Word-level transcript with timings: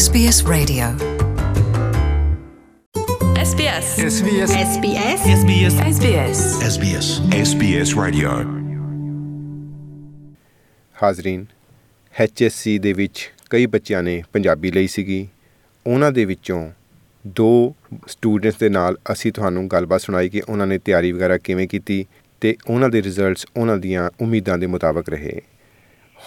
SBS 0.00 0.38
Radio. 0.46 0.86
SBS. 3.44 3.86
SBS 4.06 4.50
SBS 5.40 5.74
SBS. 5.94 6.38
SBS. 6.38 6.38
SBS 6.68 7.06
SBS 7.40 7.90
Radio 8.02 8.30
ਹਾਜ਼ਰੀਨ 11.02 11.46
HSC 12.20 12.78
ਦੇ 12.78 12.92
ਵਿੱਚ 12.92 13.32
ਕਈ 13.50 13.66
ਬੱਚਿਆਂ 13.66 14.02
ਨੇ 14.02 14.22
ਪੰਜਾਬੀ 14.32 14.70
ਲਈ 14.70 14.86
ਸੀਗੀ 14.86 15.28
ਉਹਨਾਂ 15.86 16.12
ਦੇ 16.12 16.24
ਵਿੱਚੋਂ 16.24 16.68
ਦੋ 17.26 17.74
ਸਟੂਡੈਂਟਸ 18.08 18.58
ਦੇ 18.58 18.68
ਨਾਲ 18.68 18.98
ਅਸੀਂ 19.12 19.32
ਤੁਹਾਨੂੰ 19.32 19.68
ਗੱਲਬਾਤ 19.68 20.00
ਸੁਣਾਈ 20.00 20.28
ਕਿ 20.28 20.42
ਉਹਨਾਂ 20.48 20.66
ਨੇ 20.66 20.78
ਤਿਆਰੀ 20.78 21.12
ਵਗੈਰਾ 21.12 21.38
ਕਿਵੇਂ 21.38 21.68
ਕੀਤੀ 21.68 22.06
ਤੇ 22.40 22.56
ਉਹਨਾਂ 22.70 22.88
ਦੇ 22.88 23.02
ਰਿਜ਼ਲਟਸ 23.02 23.46
ਉਹਨਾਂ 23.56 23.76
ਦੀਆਂ 23.76 24.10
ਉਮੀਦਾਂ 24.20 24.58
ਦੇ 24.58 24.66
ਮੁਤਾਬਕ 24.66 25.08
ਰਹੇ 25.08 25.40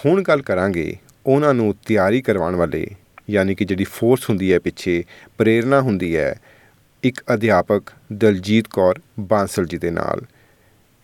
ਹੁਣ 0.04 0.22
ਗੱਲ 0.22 0.42
ਕਰਾਂਗੇ 0.42 0.96
ਉਹਨਾਂ 1.26 1.54
ਨੂੰ 1.54 1.74
ਤਿਆਰੀ 1.86 2.22
ਕਰਵਾਉਣ 2.22 2.54
ਵਾਲੇ 2.54 2.86
ਯਾਨੀ 3.30 3.54
ਕਿ 3.54 3.64
ਜਿਹੜੀ 3.64 3.84
ਫੋਰਸ 3.84 4.30
ਹੁੰਦੀ 4.30 4.52
ਹੈ 4.52 4.58
ਪਿੱਛੇ, 4.58 5.04
ਪ੍ਰੇਰਣਾ 5.38 5.80
ਹੁੰਦੀ 5.80 6.16
ਹੈ, 6.16 6.40
ਇੱਕ 7.02 7.20
ਅਧਿਆਪਕ 7.34 7.82
ਦਲਜੀਤ 8.12 8.68
ਕੌਰ 8.68 9.00
ਬਾਂਸਲ 9.20 9.64
ਜੀ 9.64 9.78
ਦੇ 9.78 9.90
ਨਾਲ। 9.90 10.20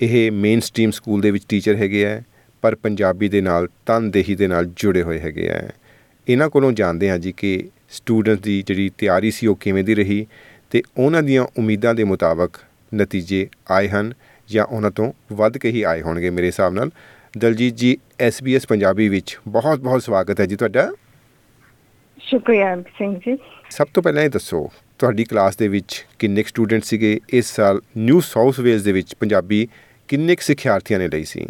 ਇਹ 0.01 0.33
ਮੇਨ 0.33 0.61
ਸਟ੍ਰੀਮ 0.61 0.91
ਸਕੂਲ 0.91 1.21
ਦੇ 1.21 1.31
ਵਿੱਚ 1.31 1.45
ਟੀਚਰ 1.49 1.77
ਹੈਗੇ 1.77 2.07
ਆ 2.07 2.23
ਪਰ 2.63 2.75
ਪੰਜਾਬੀ 2.75 3.29
ਦੇ 3.29 3.41
ਨਾਲ, 3.41 3.69
ਤਨਦੇਹੀ 3.87 4.35
ਦੇ 4.35 4.47
ਨਾਲ 4.47 4.67
ਜੁੜੇ 4.77 5.03
ਹੋਏ 5.03 5.19
ਹੈਗੇ 5.19 5.51
ਆ 5.51 5.69
ਇਹਨਾਂ 6.29 6.51
ਕੋਲੋਂ 6.51 6.73
ਜਾਣਦੇ 6.73 7.11
ਹਾਂ 7.11 7.19
ਜੀ 7.19 7.33
ਕਿ 7.33 7.69
ਸਟੂਡੈਂਟ 7.91 8.41
ਦੀ 8.41 8.63
ਜਿਹੜੀ 8.63 8.91
ਤਿਆਰੀ 8.99 9.31
ਸੀ 9.31 9.47
ਉਹ 9.47 9.57
ਕਿਵੇਂ 9.57 9.85
ਦੀ 9.85 9.95
ਰਹੀ 9.95 10.27
ਤੇ 10.71 10.83
ਉਹਨਾਂ 10.99 11.23
ਦੀਆਂ 11.23 11.47
ਉਮੀਦਾਂ 11.59 11.95
ਦੇ 11.95 12.05
ਮੁਤਾਬਕ 12.05 12.51
ਨਤੀਜੇ 12.95 13.49
ਆਏ 13.71 13.89
ਹਨ 13.89 14.15
ਜਾਂ 14.49 14.65
ਉਹਨਾਂ 14.65 14.91
ਤੋਂ 14.91 15.13
ਵੱਧ 15.33 15.59
ਕੇ 15.59 15.71
ਹੀ 15.71 15.83
ਆਏ 15.83 16.03
ਹੋਣਗੇ 16.03 16.31
ਮੇਰੇ 16.31 16.47
ਹਿਸਾਬ 16.47 16.75
ਨਾਲ। 16.75 16.91
ਦਲਜੀਤ 17.39 17.75
ਜੀ 17.75 17.99
SBS 18.29 18.61
ਪੰਜਾਬੀ 18.69 19.09
ਵਿੱਚ 19.09 19.39
ਬਹੁਤ 19.49 19.81
ਬਹੁਤ 19.81 20.03
ਸਵਾਗਤ 20.03 20.41
ਹੈ 20.41 20.47
ਜੀ 20.47 20.57
ਤੁਹਾਡਾ। 20.57 20.93
ਸ਼ੁਕਰੀਆ 22.31 22.75
ਸਿੰਘ 22.99 23.15
ਜੀ। 23.27 23.37
ਸਭ 23.71 23.87
ਤੋਂ 23.95 24.03
ਪਹਿਲਾਂ 24.03 24.23
ਇਹ 24.23 24.31
ਦੱਸੋ 24.31 24.69
ਤੁਹਾਡੀ 24.99 25.25
ਕਲਾਸ 25.25 25.57
ਦੇ 25.57 25.69
ਵਿੱਚ 25.69 26.05
ਕਿੰਨੇ 26.19 26.43
ਸਟੂਡੈਂਟ 26.47 26.83
ਸੀਗੇ? 26.85 27.19
ਇਸ 27.33 27.55
ਸਾਲ 27.57 27.81
ਨਿਊ 27.97 28.21
ਸਾਊਥ 28.25 28.61
ਵੇਲਜ਼ 28.61 28.85
ਦੇ 28.85 28.93
ਵਿੱਚ 28.93 29.15
ਪੰਜਾਬੀ 29.21 29.67
ਕਿੰਨੇ 30.09 30.35
ਕੁ 30.35 30.43
ਸਿੱਖਿਆਰਥੀਆਂ 30.43 30.99
ਨੇ 30.99 31.09
ਲਈ 31.09 31.25
ਸੀ? 31.25 31.47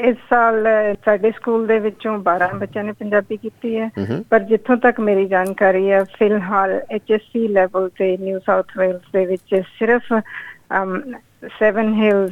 ਇਸ 0.00 0.16
ਸਾਲ 0.30 0.66
ਸਾਡੇ 1.04 1.30
ਸਕੂਲ 1.30 1.66
ਦੇ 1.66 1.78
ਵਿੱਚੋਂ 1.78 2.18
12 2.18 2.48
ਬੱਚਿਆਂ 2.54 2.84
ਨੇ 2.84 2.92
ਪੰਜਾਬੀ 2.92 3.36
ਕੀਤੀ 3.36 3.78
ਹੂੰ। 3.80 4.24
ਪਰ 4.30 4.40
ਜਿੱਥੋਂ 4.40 4.76
ਤੱਕ 4.76 5.00
ਮੇਰੀ 5.00 5.24
ਜਾਣਕਾਰੀ 5.28 5.90
ਹੈ 5.90 6.02
ਫਿਲਹਾਲ 6.18 6.80
ਐਚਐਸਸੀ 6.90 7.46
ਲੈਵਲ 7.48 7.88
ਤੇ 7.98 8.16
ਨਿਊ 8.16 8.38
ਸਾਊਥ 8.46 8.76
ਵੇਲਸ 8.78 9.12
ਦੇ 9.12 9.24
ਵਿੱਚ 9.26 9.62
ਸਿਰਫ 9.78 10.12
ਸੈਵਨ 11.58 11.94
ਹਿਲਸ 11.94 12.30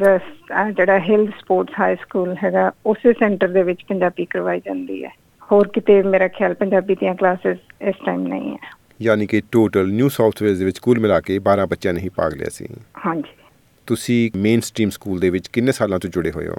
ਜਿਹੜਾ 0.76 0.98
ਹਿਲ 0.98 1.26
ਸਪੋਰਟਸ 1.40 1.80
ਹਾਈ 1.80 1.96
ਸਕੂਲ 2.02 2.34
ਹੈਗਾ 2.44 2.70
ਉਸੇ 2.86 3.12
ਸੈਂਟਰ 3.12 3.48
ਦੇ 3.48 3.62
ਵਿੱਚ 3.62 3.82
ਪੰਜਾਬੀ 3.88 4.24
ਕਰਵਾਈ 4.24 4.60
ਜਾਂਦੀ 4.66 5.04
ਹੈ। 5.04 5.10
ਹੋਰ 5.52 5.68
ਕਿਤੇ 5.68 6.02
ਮੇਰਾ 6.02 6.28
ਖਿਆਲ 6.28 6.54
ਪੰਜਾਬੀ 6.54 6.94
ਦੀਆਂ 6.94 7.14
ਕਲਾਸਿਸ 7.14 7.58
ਇਸ 7.82 7.94
ਟਾਈਮ 8.06 8.26
ਨਹੀਂ 8.26 8.52
ਹੈ। 8.52 8.70
ਯਾਨੀ 9.02 9.26
ਕਿ 9.26 9.42
ਟੋਟਲ 9.52 9.88
ਨਿਊ 9.88 10.08
ਸਾਊਥ 10.08 10.42
ਵੇਲਜ਼ 10.42 10.58
ਦੇ 10.58 10.64
ਵਿੱਚ 10.64 10.78
ਕੁੱਲ 10.78 10.98
ਮਿਲਾ 10.98 11.20
ਕੇ 11.20 11.38
12 11.38 11.66
ਬੱਚਿਆਂ 11.66 11.94
ਨੇ 11.94 12.00
ਹੀ 12.00 12.08
ਭਾਗ 12.08 12.34
ਲਿਆ 12.34 12.48
ਸੀ। 12.52 12.66
ਹਾਂਜੀ। 13.06 13.42
ਤੁਸੀਂ 13.86 14.30
ਮੇਨ 14.36 14.60
ਸਟ੍ਰੀਮ 14.60 14.90
ਸਕੂਲ 14.90 15.20
ਦੇ 15.20 15.30
ਵਿੱਚ 15.30 15.48
ਕਿੰਨੇ 15.48 15.72
ਸਾਲਾਂ 15.72 15.98
ਤੋਂ 15.98 16.10
ਜੁੜੇ 16.10 16.30
ਹੋਏ 16.30 16.48
ਹੋ? 16.48 16.56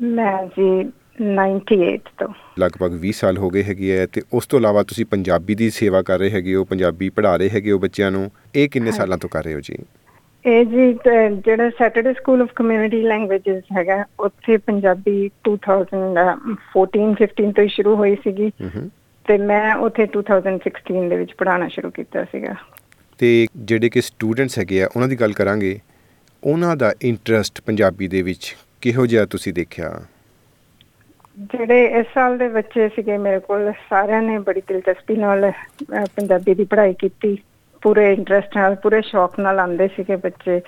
ਮੈਂ 0.00 0.46
ਜੀ 0.46 0.92
98 1.24 1.98
ਤੋਂ। 2.18 2.28
ਲਗਭਗ 2.58 2.94
20 2.94 3.12
ਸਾਲ 3.12 3.38
ਹੋ 3.38 3.50
ਗਏ 3.50 3.62
ਹੈਗੇ 3.62 3.98
ਹੈ 3.98 4.06
ਤੇ 4.06 4.22
ਉਸ 4.32 4.46
ਤੋਂ 4.46 4.58
ਇਲਾਵਾ 4.58 4.82
ਤੁਸੀਂ 4.82 5.06
ਪੰਜਾਬੀ 5.06 5.54
ਦੀ 5.54 5.70
ਸੇਵਾ 5.70 6.02
ਕਰ 6.02 6.18
ਰਹੇ 6.18 6.30
ਹੈਗੇ 6.30 6.54
ਹੋ 6.54 6.64
ਪੰਜਾਬੀ 6.64 7.08
ਪੜ੍ਹਾ 7.08 7.36
ਰਹੇ 7.36 7.50
ਹੈਗੇ 7.50 7.72
ਹੋ 7.72 7.78
ਬੱਚਿਆਂ 7.78 8.10
ਨੂੰ। 8.10 8.30
ਇਹ 8.54 8.68
ਕਿੰਨੇ। 8.68 8.90
ਸਾਲਾਂ 8.90 9.18
ਤੋਂ 9.18 9.30
ਕਰ 9.30 9.44
ਰਹੇ 9.44 9.54
ਹੋ 9.54 9.60
ਜੀ? 9.60 9.76
ਇਹ 10.46 10.64
ਜੀ 10.66 10.92
ਜਿਹੜਾ 11.46 11.70
Saturday 11.70 12.12
school 12.12 12.42
of 12.42 12.48
community 12.56 13.02
languages 13.02 13.62
ਹੈਗਾ 13.76 14.04
ਉੱਥੇ 14.20 14.56
ਪੰਜਾਬੀ 14.56 15.30
2014 15.48 16.24
15 16.72 17.52
ਤੋਂ 17.52 17.66
ਸ਼ੁਰੂ 17.68 17.94
ਹੋਈ 17.96 18.16
ਸੀਗੀ। 18.24 18.50
ਤੇ 19.28 19.36
ਮੈਂ 19.38 19.74
ਉੱਥੇ 19.76 20.06
2016 20.06 21.08
ਦੇ 21.08 21.16
ਵਿੱਚ 21.16 21.34
ਪੜਾਉਣਾ 21.38 21.68
ਸ਼ੁਰੂ 21.68 21.90
ਕੀਤਾ 21.90 22.24
ਸੀਗਾ। 22.24 22.54
ਤੇ 23.18 23.46
ਜਿਹੜੇ 23.56 23.88
ਕਿ 23.88 24.00
ਸਟੂਡੈਂਟਸ 24.00 24.58
ਹੈਗੇ 24.58 24.82
ਆ 24.82 24.88
ਉਹਨਾਂ 24.96 25.08
ਦੀ 25.08 25.16
ਗੱਲ 25.16 25.32
ਕਰਾਂਗੇ। 25.32 25.78
ਉਹਨਾਂ 26.44 26.76
ਦਾ 26.76 26.92
ਇੰਟਰਸਟ 27.02 27.60
ਪੰਜਾਬੀ 27.60 28.08
ਦੇ 28.08 28.22
ਵਿੱਚ 28.22 28.56
ਕਿਹੋ 28.80 29.06
ਜਿਹਾ 29.06 29.24
ਤੁਸੀਂ 29.26 29.52
ਦੇਖਿਆ? 29.52 29.92
ਜਿਹੜੇ 31.38 31.84
ਇਸ 31.98 32.06
ਸਾਲ 32.14 32.38
ਦੇ 32.38 32.48
ਬੱਚੇ 32.48 32.88
ਸੀਗੇ 32.88 33.18
ਮੇਰੇ 33.18 33.38
ਕੋਲ 33.38 33.72
ਸਾਰਿਆਂ 33.90 34.22
ਨੇ 34.22 34.38
ਬੜੀ 34.38 34.60
ਦਿਲਚਸਪੀ 34.68 35.16
ਨਾਲ 35.16 35.52
ਪੰਜਾਬੀ 36.16 36.54
ਦੀ 36.54 36.64
ਪੜ੍ਹਾਈ 36.64 36.94
ਕੀਤੀ। 36.94 37.38
ਪੂਰੇ 37.82 38.12
ਇੰਟਰਸਟ 38.12 38.56
ਨਾਲ 38.56 38.74
ਪੂਰੇ 38.74 39.00
ਸ਼ੌਕ 39.00 39.38
ਨਾਲ 39.40 39.60
ਆਉਂਦੇ 39.60 39.88
ਸੀਗੇ 39.88 40.16
ਬੱਚੇ। 40.16 40.60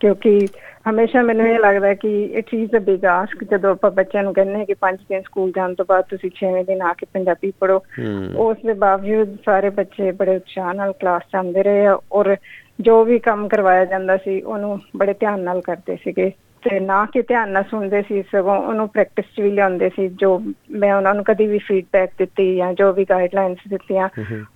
ਕਿਉਂਕਿ 0.00 0.48
ਹਮੇਸ਼ਾ 0.90 1.22
ਮੈਨੂੰ 1.22 1.46
ਇਹ 1.46 1.58
ਲੱਗਦਾ 1.58 1.94
ਕਿ 1.94 2.12
it 2.24 2.54
is 2.54 2.76
a 2.76 2.78
big 2.78 3.04
ask 3.04 3.44
ਜਦੋਂ 3.44 3.70
ਆਪਾਂ 3.70 3.90
ਬੱਚਿਆਂ 3.90 4.22
ਨੂੰ 4.22 4.34
ਕਹਿੰਦੇ 4.34 4.54
ਹਾਂ 4.54 4.66
ਕਿ 4.66 4.74
5 4.80 5.02
ਦਿਨ 5.08 5.22
ਸਕੂਲ 5.22 5.52
ਜਾਣ 5.56 5.74
ਤੋਂ 5.74 5.84
ਬਾਅਦ 5.88 6.04
ਤੁਸੀਂ 6.04 6.30
6ਵੇਂ 6.36 6.64
ਦਿਨ 6.64 6.82
ਆ 6.82 6.92
ਕੇ 6.92 7.06
ਪੰਜਾਬੀ 7.12 7.52
ਪੜ੍ਹੋ 7.60 7.78
ਹੂੰ 7.98 8.46
ਉਸ 8.46 8.56
ਦੇ 8.66 8.72
ਬਾਵਜੂਦ 8.72 9.36
ਸਾਰੇ 9.44 9.70
ਬੱਚੇ 9.70 10.10
ਬੜੇ 10.12 10.36
ਉਤਸ਼ਾਹ 10.36 10.72
ਨਾਲ 10.74 10.92
ਕਲਾਸ 10.92 11.34
ਆਉਂਦੇ 11.34 11.62
ਰਹੇ 11.62 11.88
ਔਰ 12.12 12.36
ਜੋ 12.80 13.04
ਵੀ 13.04 13.18
ਕੰਮ 13.18 13.48
ਕਰਵਾਇਆ 13.48 13.84
ਜਾਂਦਾ 13.84 14.16
ਸੀ 14.16 14.40
ਉਹਨੂੰ 14.40 14.80
ਬੜੇ 14.96 15.12
ਧਿਆਨ 15.12 15.40
ਨਾਲ 15.40 15.60
ਕਰਦੇ 15.60 15.96
ਸੀਗੇ। 15.96 16.32
ਤੇ 16.64 16.80
ਨਾ 16.80 17.04
ਕਿ 17.06 17.22
ਧਿਆਨ 17.22 17.50
ਨਾਲ 17.50 17.64
ਸੁਣਦੇ 17.70 18.02
ਸੀ 18.02 18.22
ਸਗੋਂ 18.22 18.56
ਉਹਨੂੰ 18.56 18.88
ਪ੍ਰੈਕਟਿਸ 18.88 19.24
'ਚ 19.36 19.40
ਵੀ 19.40 19.50
ਲਿਆਉਂਦੇ 19.50 19.88
ਸੀ 19.88 20.08
ਜੋ 20.08 20.38
ਮੈਂ 20.70 20.94
ਉਹਨਾਂ 20.94 21.14
ਨੂੰ 21.14 21.24
ਕਦੀ 21.24 21.46
ਵੀ 21.46 21.58
ਫੀਡਬੈਕ 21.58 22.10
ਦਿੱਤੀ 22.18 22.56
ਜਾਂ 22.56 22.72
ਜੋ 22.72 22.92
ਵੀ 22.92 23.04
ਗਾਈਡਲਾਈਨਸ 23.04 23.58
ਦਿੱਤੀਆਂ। 23.68 24.08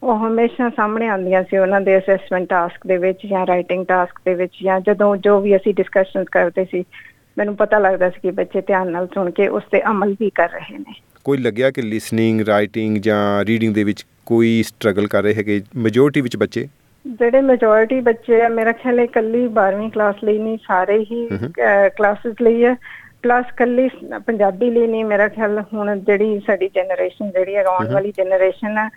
ਉਹ 0.03 0.27
ਹਮੇਸ਼ਾ 0.27 0.69
ਸਾਹਮਣੇ 0.69 1.09
ਆਉਂਦੀਆਂ 1.09 1.43
ਸੀ 1.43 1.59
ਉਹਨਾਂ 1.59 1.81
ਦੇ 1.81 1.99
ਅਸੈਸਮੈਂਟ 1.99 2.49
ਟਾਸਕ 2.49 2.87
ਦੇ 2.87 2.97
ਵਿੱਚ 2.97 3.27
ਜਾਂ 3.27 3.47
ਰਾਈਟਿੰਗ 3.47 3.87
ਟਾਸਕ 3.87 4.21
ਦੇ 4.25 4.35
ਵਿੱਚ 4.35 4.53
ਜਾਂ 4.63 4.81
ਜਦੋਂ 4.81 5.17
ਜੋ 5.17 5.41
ਵੀ 5.41 5.57
ਅਸੀਂ 5.57 5.75
ਡਿਸਕਸ਼ਨਸ 5.75 6.27
ਕਰਦੇ 6.33 6.65
ਸੀ 6.65 6.85
ਮੈਨੂੰ 7.39 7.57
ਪਤਾ 7.57 7.79
ਲੱਗਦਾ 7.79 8.11
ਸੀ 8.11 8.21
ਕਿ 8.23 8.31
ਬੱਚੇ 8.31 8.61
ਧਿਆਨ 8.61 8.91
ਨਾਲ 8.91 9.07
ਸੁਣ 9.07 9.31
ਕੇ 9.31 9.49
ਉਸ 9.49 9.63
ਤੇ 9.71 9.83
ਅਮਲ 9.91 10.15
ਵੀ 10.21 10.31
ਕਰ 10.35 10.49
ਰਹੇ 10.49 10.79
ਨੇ 10.79 10.95
ਕੋਈ 11.25 11.39
ਲੱਗਿਆ 11.39 11.71
ਕਿ 11.71 11.83
ਲਿਸਨਿੰਗ 11.83 12.41
ਰਾਈਟਿੰਗ 12.41 12.97
ਜਾਂ 12.97 13.45
ਰੀਡਿੰਗ 13.45 13.75
ਦੇ 13.75 13.85
ਵਿੱਚ 13.85 14.07
ਕੋਈ 14.27 14.63
ਸਟਰਗਲ 14.63 15.07
ਕਰ 15.07 15.23
ਰਹੇ 15.23 15.35
ਹੈਗੇ 15.35 15.63
ਮੈਜੋਰਟੀ 15.77 16.21
ਵਿੱਚ 16.21 16.37
ਬੱਚੇ 16.37 16.67
ਜਿਹੜੇ 17.07 17.41
ਮੈਜੋਰਿਟੀ 17.41 18.01
ਬੱਚੇ 18.01 18.41
ਆ 18.43 18.49
ਮੇਰਾ 18.49 18.73
ਖਿਆਲ 18.73 18.99
ਹੈ 18.99 19.05
ਇਕੱਲੀ 19.05 19.47
12ਵੀਂ 19.59 19.91
ਕਲਾਸ 19.91 20.15
ਲਈ 20.25 20.39
ਨਹੀਂ 20.39 20.59
ਸਾਰੇ 20.67 20.99
ਹੀ। 20.99 21.29
ਕਲਾਸਿਸ 21.97 22.35
ਲਈ 22.43 22.65
ਹੈ 22.65 22.77
ਪਲੱਸ 23.23 23.47
ਕੱਲੀ 23.57 23.89
ਪੰਜਾਬੀ 24.27 24.71
ਲਈ 24.71 24.87
ਨਹੀਂ 24.87 25.05
ਮੇਰਾ 25.05 25.29
ਖਿਆਲ 25.29 25.65
ਹੁਣ 25.75 25.97
ਜਿਹੜੀ 25.97 26.41
ਸਾਡੀ 26.47 26.69
ਜਨਰੇਸ਼ਨ 26.75 27.31
ਜਿਹੜੀ 27.31 27.57
ਹੈ 27.57 27.65
ਆਉਣ। 27.65 27.93
ਵਾਲੀ 27.93 28.13
ਜਨਰੇਸ਼ਨ 28.17 28.79
ਹੈ 28.79 28.89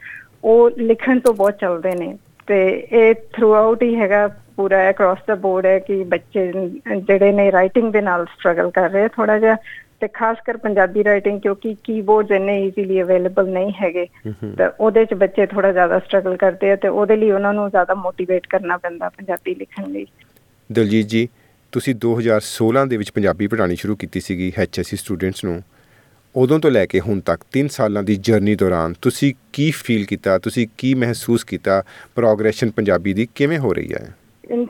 ਉਹ 0.43 0.69
ਲਿਖਣ 0.77 1.19
ਤੋਂ 1.19 1.33
ਬਹੁਤ 1.33 1.57
ਚੱਲਦੇ 1.59 1.95
ਨੇ 1.95 2.17
ਤੇ 2.47 2.87
ਇਹ 2.91 3.15
ਥਰੂ 3.33 3.53
ਆਊਟ 3.53 3.83
ਹੀ 3.83 3.95
ਹੈਗਾ 3.95 4.27
ਪੂਰਾ 4.27 4.89
ਅਕ੍ਰੋਸ 4.89 5.17
ਦਾ 5.27 5.35
ਬੋਰਡ 5.35 5.65
ਹੈ 5.65 5.79
ਕਿ 5.79 6.03
ਬੱਚੇ 6.03 6.51
ਜਿਹੜੇ 6.97 7.31
ਨੇ 7.31 7.51
ਰਾਈਟਿੰਗ 7.51 7.91
ਦੇ 7.93 8.01
ਨਾਲ 8.01 8.25
ਸਟਰਗਲ 8.25 8.71
ਕਰ 8.71 8.89
ਰਹੇ 8.89 9.07
ਥੋੜਾ 9.07 9.39
ਜਿਹਾ 9.39 9.55
ਤੇ 9.99 10.07
ਖਾਸ 10.07 10.37
ਕਰ 10.45 10.57
ਪੰਜਾਬੀ 10.57 11.03
ਰਾਈਟਿੰਗ 11.03 11.39
ਕਿਉਂਕਿ 11.41 11.75
ਕੀਬੋਰਡਸ 11.83 12.31
ਇੰਨੇ 12.31 12.63
ਈਜ਼ੀਲੀ 12.65 13.01
ਅਵੇਲੇਬਲ 13.01 13.49
ਨਹੀਂ 13.49 13.71
ਹੈਗੇ। 13.81 14.05
ਤਾਂ 14.57 14.69
ਉਹਦੇ 14.79 15.05
ਚ 15.05 15.13
ਬੱਚੇ 15.13 15.45
ਥੋੜਾ 15.45 15.71
ਜ਼ਿਆਦਾ 15.71 15.99
ਸਟਰਗਲ 15.99 16.37
ਕਰਦੇ 16.37 16.71
ਆ 16.71 16.75
ਤੇ 16.75 16.87
ਉਹਦੇ 16.87 17.15
ਲਈ 17.15 17.31
ਉਹਨਾਂ 17.31 17.53
ਨੂੰ 17.53 17.69
ਜ਼ਿਆਦਾ 17.69 17.93
ਮੋਟੀਵੇਟ 17.93 18.47
ਕਰਨਾ 18.47 18.77
ਪੈਂਦਾ 18.77 19.09
ਪੰਜਾਬੀ 19.09 19.55
ਲਿਖਣ 19.55 19.91
ਲਈ। 19.91 20.05
ਦਲਜੀਤ 20.71 21.07
ਜੀ 21.07 21.27
ਤੁਸੀਂ 21.71 21.95
2016 21.95 22.87
ਦੇ 22.87 22.97
ਵਿੱਚ 22.97 23.11
ਪੰਜਾਬੀ 23.11 23.47
ਪੜ੍ਹਾਉਣੀ 23.47 23.75
ਸ਼ੁਰੂ 23.75 23.95
ਕੀਤੀ 23.95 24.19
ਸੀਗੀ 24.19 24.53
ਐਚਐਸਸੀ 24.57 24.97
ਸਟੂਡੈਂਟਸ 24.97 25.43
ਨੂੰ। 25.43 25.61
ਉਦੋਂ 26.35 26.59
ਤੋਂ 26.59 26.71
ਲੈ 26.71 26.85
ਕੇ 26.85 26.99
ਹੁਣ 26.99 27.19
ਤੱਕ 27.19 27.43
3 27.57 27.67
ਸਾਲਾਂ 27.67 28.03
ਦੀ 28.03 28.15
ਜਰਨੀ 28.15 28.55
ਦੌਰਾਨ 28.55 28.93
ਤੁਸੀਂ 29.01 29.33
ਕੀ 29.53 29.71
ਫੀਲ 29.71 30.05
ਕੀਤਾ 30.05 30.37
ਤੁਸੀਂ 30.37 30.67
ਕੀ 30.77 30.93
ਮਹਿਸੂਸ 30.93 31.43
ਕੀਤਾ 31.43 31.83
ਪ੍ਰੋਗਰੈਸ਼ਨ 32.15 32.71
ਪੰਜਾਬੀ 32.71 33.13
ਦੀ 33.13 33.27
ਕਿਵੇਂ 33.35 33.57
ਹੋ 33.57 33.73
ਰਹੀ 33.73 33.93
ਹੈ? 33.93 34.13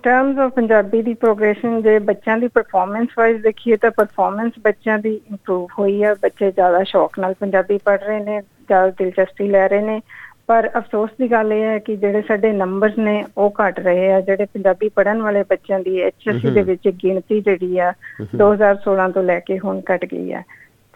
ਟਰਮਸ 0.04 0.38
ਆਫ 0.38 0.52
ਪੰਜਾਬੀ 0.52 1.02
ਦੀ 1.02 1.14
ਪ੍ਰੋਗਰੈਸ਼ਨ 1.14 1.82
ਜੇ 1.82 2.00
ਬੱਚਿਆਂ 2.00 2.38
ਦੀ 2.38 2.48
ਪਰਫਾਰਮੈਂਸ 2.48 3.08
ਵਾਈਜ਼ 3.18 3.42
ਦੇਖੀਏ 3.44 3.76
ਤਾਂ 3.76 3.92
ਪਰਫਾਰਮੈਂਸ 3.92 4.52
ਬੱਚਿਆਂ 4.60 5.00
ਦੀ 5.00 5.14
ਇੰਪਰੂਵ 5.14 5.68
ਹੋਈ 5.80 6.04
ਹੈ 6.04 6.14
ਬੱਚੇ 6.14 6.52
ਜ਼ਿਆਦਾ 6.52 6.84
ਸ਼ੌਕ 6.84 7.20
ਨਾਲ 7.20 7.34
ਪੰਜਾਬੀ 7.34 7.80
ਪੜ੍ਹ 7.86 8.02
ਰਹੇ 8.02 8.20
ਨੇ 8.20 8.42
ਜ਼ਿਆਦਾ 8.42 8.90
ਦਿਲਚਸਪੀ 8.90 9.48
ਲੈ 9.48 9.68
ਰਹੇ 9.68 9.82
ਨੇ। 9.82 10.02
ਪਰ 10.48 10.70
ਅਫਸੋਸ 10.78 11.10
ਦੀ 11.20 11.32
ਗੱਲ 11.32 11.54
ਇਹ 11.54 11.64
ਹੈ 11.64 11.80
ਕਿ 11.80 11.96
ਜਿਹੜੇ 11.96 12.22
ਸਾਡੇ 12.22 12.52
ਨੰਬਰਸ 12.52 12.98
ਨੇ 12.98 13.26
ਉਹ 13.38 13.54
ਘਟ 13.62 13.80
ਰਹੇ 13.80 14.12
ਆ। 14.14 14.22
ਜਿਹੜੇ 14.22 14.46
ਪੰਜਾਬੀ 14.46 14.90
ਪੜ੍ਹਨ 14.90 15.22
ਵਾਲੇ 15.22 15.44
ਬੱਚਿਆਂ 15.50 15.80
ਦੀ 15.80 16.02
ਐਚਐਸਸੀ 16.02 16.50
ਦੇ। 16.50 16.62
ਵਿੱਚ 16.62 16.88
ਗਿਣਤੀ 16.88 17.42
ਜਿਹੜੀ 17.42 17.78
ਆ 17.80 17.92
ਹਮਮ। 17.92 18.38
2016 18.38 19.12
ਤੋਂ 19.12 19.24
ਲੈ 19.24 19.40
ਕੇ 19.40 19.60
ਹੁਣ 19.60 19.82
ਘਟ 19.96 20.06
ਗਈ 20.06 20.34
ਆ। 20.34 20.42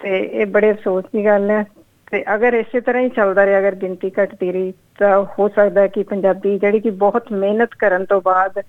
ਤੇ 0.04 0.20
ਇਹ 0.20 0.46
ਬੜੇ 0.46 0.72
ਅਫਸੋਸ 0.72 1.04
ਦੀ 1.04 1.26
ਗੱਲ 1.26 1.50
ਹੈ 1.50 1.66
ਤੇ 2.12 2.24
ਅਗਰ 2.36 2.54
ਇਸੇ 2.54 2.82
ਤਰ੍ਹਾਂ 2.82 3.04
ਹੀ 3.04 3.10
ਚੱਲਦਾ 3.10 3.46
ਰਿਹਾ 3.46 3.60
ਅਗਰ 3.60 3.76
ਗਿਣਤੀ 3.76 4.12
ਘਟਦੀ 4.24 4.52
ਰਹੀ 4.52 4.74
ਤਾਂ 5.00 5.26
ਹੋ 5.40 5.48
ਸਕਦਾ 5.48 5.82
ਹੈ 5.82 5.88
ਕਿ 5.88 6.04
ਪੰਜਾਬੀ 6.04 6.60
ਜਿਹੜੀ 6.60 6.80
ਕਿ 6.80 6.90
ਬਹੁਤ 6.90 7.32
ਮਿਹਨਤ 7.32 7.70
ਕਰਨ 7.80 8.06
ਤੋਂ 8.06 8.22
ਬਾਅਦ 8.22 8.62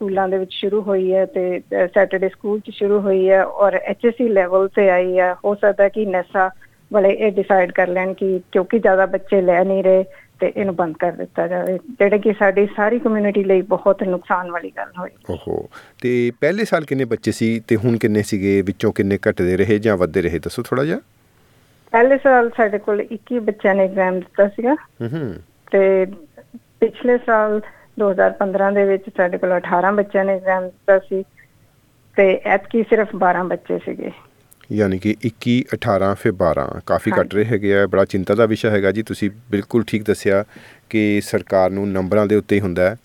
ਸਕੂਲਾਂ 0.00 0.28
ਦੇ 0.28 0.38
ਵਿੱਚ 0.38 0.52
ਸ਼ੁਰੂ 0.52 0.82
ਹੋਈ 0.82 1.14
ਹੈ 1.14 1.26
ਤੇ 1.26 1.60
ਸੈਟਰਡੇ 1.94 2.28
ਸਕੂਲ 2.28 2.60
'ਚ 2.60 2.70
ਸ਼ੁਰੂ 2.70 3.00
ਹੋਈ 3.00 3.30
ਹੈ 3.30 3.44
ਔਰ 3.44 3.74
ਐਚਐਸਸੀ 3.74 4.28
ਲੈਵਲ 4.28 4.68
ਤੇ 4.68 4.90
ਆਈ 4.90 5.18
ਹੈ। 5.18 5.34
ਹੋ 5.34 5.54
ਸਕਦਾ 5.54 5.88
ਕਿ 5.88 6.06
ਨੈਸਾ 6.06 6.50
ਵਾਲੇ 6.92 7.08
ਇਹ 7.08 7.32
ਡਿਸਾਈਡ 7.32 7.72
ਕਰ 7.72 7.88
ਲੈਣ 7.88 8.14
ਕਿ 8.14 8.40
ਕਿਉਂਕਿ 8.52 8.78
ਜ਼ਿਆਦਾ 8.78 9.06
ਬੱਚੇ 9.06 9.40
ਲੈ 9.42 9.64
ਨਹੀਂ 9.64 9.84
ਰਹੇ 9.84 10.04
ਤੇ 10.40 10.52
ਇਹਨੂੰ 10.56 10.76
ਬੰਦ 10.76 10.94
ਕਰ 10.96 11.12
ਦਿੱਤਾ 11.12 11.48
ਜਾਵੇ। 11.48 11.76
ਜਿਹੜੇ 11.76 12.18
ਕਿ 12.18 12.32
ਸਾਡੀ 12.32 12.68
ਸਾਰੀ 12.76 12.98
ਕਮਿਊਨਿਟੀ 12.98 13.44
ਲਈ 13.44 13.62
ਬਹੁਤ 13.62 14.02
ਨੁਕਸਾਨ 14.02 14.50
ਵਾਲੀ 14.50 14.72
ਗੱਲ 14.76 14.90
ਹੋਈ। 14.98 15.10
ਓਹੋ। 15.30 15.68
ਤੇ 16.02 16.32
ਪਹਿਲੇ 16.40 16.64
ਸਾਲ 16.64 16.84
ਕਿੰਨੇ 16.84 17.04
ਬੱਚੇ 17.04 17.32
ਸੀ 17.32 17.60
ਤੇ 17.68 17.76
ਹੁਣ 17.76 17.96
ਕਿੰਨੇ 17.96 18.22
ਸੀਗੇ? 18.22 18.62
ਵਿੱਚੋਂ 18.62 18.92
ਕਿੰਨੇ 18.92 19.18
ਘਟਦੇ 19.30 19.56
ਰਹੇ 19.56 19.78
ਜਾਂ 19.78 19.96
ਵੱਧਦੇ 19.96 20.22
ਰਹੇ? 20.22 20.38
ਦੱਸੋ 20.38 20.62
ਥੋੜਾ 20.62 20.84
ਜਿਹਾ। 20.84 20.98
ਪਹਿਲੇ 21.90 22.18
ਸਾਲ 22.18 22.50
ਸਾਡੇ 22.56 22.78
ਕੋਲ 22.78 23.06
21 23.12 23.38
ਬੱਚਿਆਂ 23.38 23.74
ਨੇ 23.74 23.84
ਐਗਜ਼ਾਮ 23.84 24.14
ਦਿੱਤਾ 24.14 24.48
ਸੀਗਾ। 24.48 24.74
ਹੂੰ 24.74 25.08
ਹੂੰ। 25.12 25.34
ਤੇ 25.70 26.06
ਪਿਛਲੇ 26.80 27.18
ਸਾਲ 27.18 27.60
2015 27.98 28.74
ਦੇ 28.74 28.84
ਵਿੱਚ 28.84 29.02
ਸਾਡੇ 29.16 29.38
ਕੋਲ 29.38 29.56
18 29.56 29.94
ਬੱਚਿਆਂ 29.94 30.24
ਨੇ 30.24 30.32
ਐਗਜ਼ਾਮ 30.32 30.64
ਦਿੱਤਾ 30.64 30.98
ਸੀ 30.98 31.22
ਤੇ 32.16 32.40
ਐਤਕੀ 32.44 32.82
ਸਿਰਫ 32.82 33.08
12 33.16 33.44
ਬੱਚੇ 33.44 33.78
ਸੀਗੇ। 33.78 34.10
ਯਾਨੀ 34.72 34.98
ਕਿ 34.98 35.16
21 35.24 35.64
18 35.74 36.14
ਫਿਰ 36.14 36.32
12 36.32 36.80
ਕਾਫੀ 36.86 37.10
ਘੱਟ 37.20 37.34
ਰਹੇ 37.34 37.44
ਹੈਗੇ 37.44 37.78
ਆ। 37.78 37.86
ਬੜਾ 37.86 38.04
ਚਿੰਤਾ 38.04 38.34
ਦਾ 38.34 38.46
ਵਿਸ਼ਾ 38.46 38.70
ਹੈਗਾ 38.70 38.92
ਜੀ। 38.92 39.02
ਤੁਸੀਂ 39.02 39.30
ਬਿਲਕੁਲ 39.50 39.84
ਠੀਕ 39.84 40.06
ਦੱਸਿਆ 40.06 40.44
ਕਿ 40.90 41.20
ਸਰਕਾਰ 41.24 41.70
ਨੂੰ 41.70 41.92
ਨੰਬਰਾਂ 41.92 42.26
ਦੇ 42.26 42.34
ਉੱਤੇ 42.34 42.56
ਹੀ 42.56 42.60
ਹੁੰਦਾ 42.60 42.90
ਹੈ। 42.90 42.96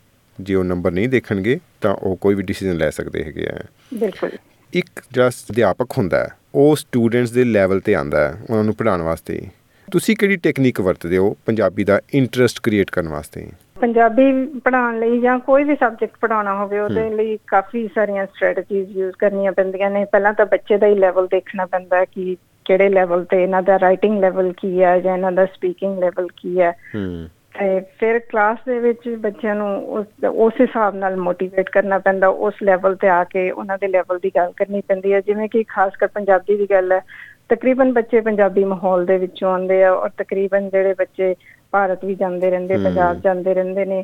ਜੇ 0.42 0.56
ਉਹ 0.56 0.64
ਨੰਬਰ 0.64 0.92
ਨਹੀਂ 0.92 1.10
ਦੇਖਣਗੇ 1.10 1.60
ਤਾਂ 1.82 1.96
ਉਹ 1.96 2.16
ਕੋਈ 2.16 2.36
ਵੀ 2.36 2.44
ਡਿਸੀਜਨ 2.44 2.78
ਲੈ 2.78 2.90
ਸਕਦੇ 2.90 3.24
ਹੈਗੇ 3.24 3.48
ਆ। 3.48 3.60
ਬਿਲਕੁਲ। 3.94 4.30
ਇੱਕ 4.74 4.90
ਜਿਹੜਾ 5.12 5.30
ਅਧਿਆਪਕ 5.30 5.98
ਹੁੰਦਾ 5.98 6.20
ਹੈ 6.20 6.28
ਉਹ 6.56 6.76
ਸਟੂਡੈਂਟਸ 6.76 7.32
ਦੇ 7.32 7.44
ਲੈਵਲ 7.44 7.80
ਤੇ 7.80 7.96
ਆਂਦਾ 7.96 8.28
ਹੈ 8.28 8.42
ਉਹਨਾਂ 8.50 8.64
ਨੂੰ 8.64 8.76
ਪੜ੍ਹਾਉਣ 8.76 9.02
ਵਾਸਤੇ। 9.02 9.48
ਤੁਸੀਂ 9.92 10.16
ਕਿਹੜੀ 10.16 10.36
ਟੈਕਨੀਕ 10.36 10.82
ਵਰਤਦੇ 10.82 11.18
ਹੋ 11.18 11.38
ਪੰਜਾਬੀ 11.46 11.84
ਦਾ 11.84 12.02
ਇੰਟਰਸਟ 12.14 12.60
ਕ੍ਰੀਏਟ 12.64 12.92
ਕਰਨ 12.92 13.08
ਵਾਸਤੇ? 13.08 13.50
ਪੰਜਾਬੀ 13.82 14.46
ਪੜ੍ਹਾਉਣ 14.46 15.00
ਲਈ 15.00 15.20
ਜਾਂ 15.22 15.40
ਕੋਈ 15.40 15.64
ਵੀ 15.64 15.76
ਸਬਜੈਕਟ 15.76 16.18
ਪੜ੍ਹਾਉਣਾ 16.22 16.56
ਹੋਵੇ 16.56 16.80
ਉਹਦੇ 16.80 17.10
ਲਈ 17.10 17.40
ਕਾਫੀ 17.48 17.90
ਸਾਰੀਆਂ 17.96 18.26
ਸਟ੍ਰੈਟਜੀਜ਼ 18.26 18.98
ਯੂਜ਼ 18.98 19.16
ਕਰਨੀਆਂ 19.20 19.52
ਪੈਂਦੀਆਂ 19.52 19.92
ਨੇ। 19.92 20.06
ਪਹਿਲਾਂ 20.06 20.34
ਤਾਂ 20.34 20.46
ਬੱਚੇ 20.46 20.78
ਦਾ 20.78 20.88
ਹੀ 20.88 20.96
ਲੈਵਲ 20.96 21.28
ਦੇਖਣਾ 21.28 21.66
ਪੈਂਦਾ 21.66 21.98
ਹੈ 21.98 22.06
ਕਿ 22.06 22.38
ਕਿਹੜੇ 22.66 22.90
ਲੈਵਲ 22.90 23.26
ਤੇ 23.26 23.44
ਇਹਨਾਂ 23.44 23.62
ਦਾ 23.62 23.80
ਰਾਈਟਿੰਗ 23.80 24.20
ਲੈਵਲ 24.20 24.54
ਕੀ 24.58 24.84
ਹੈ 24.84 25.00
ਜਾਂ 25.00 25.18
ਇਹਨਾਂ 25.18 25.32
ਦਾ 25.32 25.46
ਸਪੀਕਿੰਗ 25.46 26.00
ਲੈਵਲ 26.00 26.28
ਕੀ 26.38 26.62
ਹੈ। 26.62 26.72
ਹੂੰ। 26.72 27.30
ਤੇ 27.60 27.80
ਫਿਰ 27.80 28.20
ਕਲਾਸ 28.20 28.58
ਦੇ 28.66 28.80
ਵਿੱਚ 28.80 29.16
ਬੱਚਿਆਂ 29.18 29.56
ਨੂੰ 29.56 29.88
ਉਸ 29.88 30.06
ਉਸ 30.30 30.54
ਹਿਸਾਬ 30.62 30.96
ਨਾਲ 30.96 31.16
ਮੋਟੀਵੇਟ 31.16 31.70
ਕਰਨਾ 31.70 31.98
ਪੈਂਦਾ। 32.00 32.28
ਉਸ 32.28 32.54
ਲੈਵਲ 32.64 32.96
ਤੇ 32.96 33.08
ਆ 33.08 33.24
ਕੇ 33.24 33.52
ਉਹਨਾਂ 33.52 33.78
ਦੇ 33.82 33.88
ਲੈਵਲ 33.88 34.20
ਦੀ 34.20 34.32
ਗੱਲ 34.36 34.52
ਕਰਨੀ 34.58 34.82
ਪੈਂਦੀ 34.88 35.14
ਹੈ। 35.14 35.22
ਜਿਵੇਂ 35.22 35.50
ਕਿ 35.50 35.64
ਖਾਸ 35.64 35.94
ਕਰ 36.00 36.08
ਪੰਜਾਬੀ 36.08 36.58
ਦੀ 36.58 36.68
ਗੱਲ 36.72 36.92
ਹੈ 36.92 37.02
ਤਕਰੀਬਨ 37.50 37.94
ਬੱਚੇ 37.94 38.22
ਪੰਜਾਬੀ 38.22 38.64
ਮਾਹੌਲ 38.64 39.06
ਦੇ 39.06 39.18
ਵਿੱਚੋਂ 39.18 39.52
ਆਉਂਦੇ 39.52 39.84
ਆ 39.84 39.92
ਔਰ 39.92 40.10
ਤਕਰੀਬਨ 40.10 40.70
ਜਿਹੜੇ 40.70 40.94
ਬੱਚੇ 40.94 41.36
ਭਾਰਤ 41.72 42.06
ਵੀ 42.06 42.16
ਜਾਂਦੇ 42.16 42.52
ਰਹਿੰਦੇ। 42.52 42.78
ਪੰਜਾਬ 42.78 43.22
ਜਾਂਦੇ 43.22 43.54
ਰਹਿੰਦੇ 43.54 43.86
ਨੇ। 43.86 44.04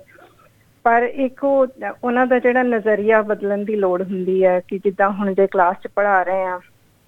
ਪਰ 0.84 1.04
ਇੱਕ 1.04 1.44
ਉਹ 1.44 1.68
ਉਹਨਾਂ 2.04 2.28
ਦਾ 2.28 2.40
ਜਿਹੜਾ 2.40 2.64
ਨਜ਼ਰੀਆ 2.64 3.22
ਬਦਲਣ 3.22 3.58
ਦੀ 3.58 3.76
ਲੋੜ 3.76 4.02
ਹੁੰਦੀ 4.02 4.46
ਹੈ 4.46 4.62
ਕਿ 4.68 4.78
ਜਿੱਦਾਂ 4.78 5.10
ਹੁਣ 5.10 5.34
ਜੇ 5.34 5.48
ਕਲਾਸ 5.48 5.76
'ਚ 5.84 5.88
ਪੜ੍ਹਾ 5.96 6.24
ਰਹੇ 6.24 6.44
ਆ 6.44 6.60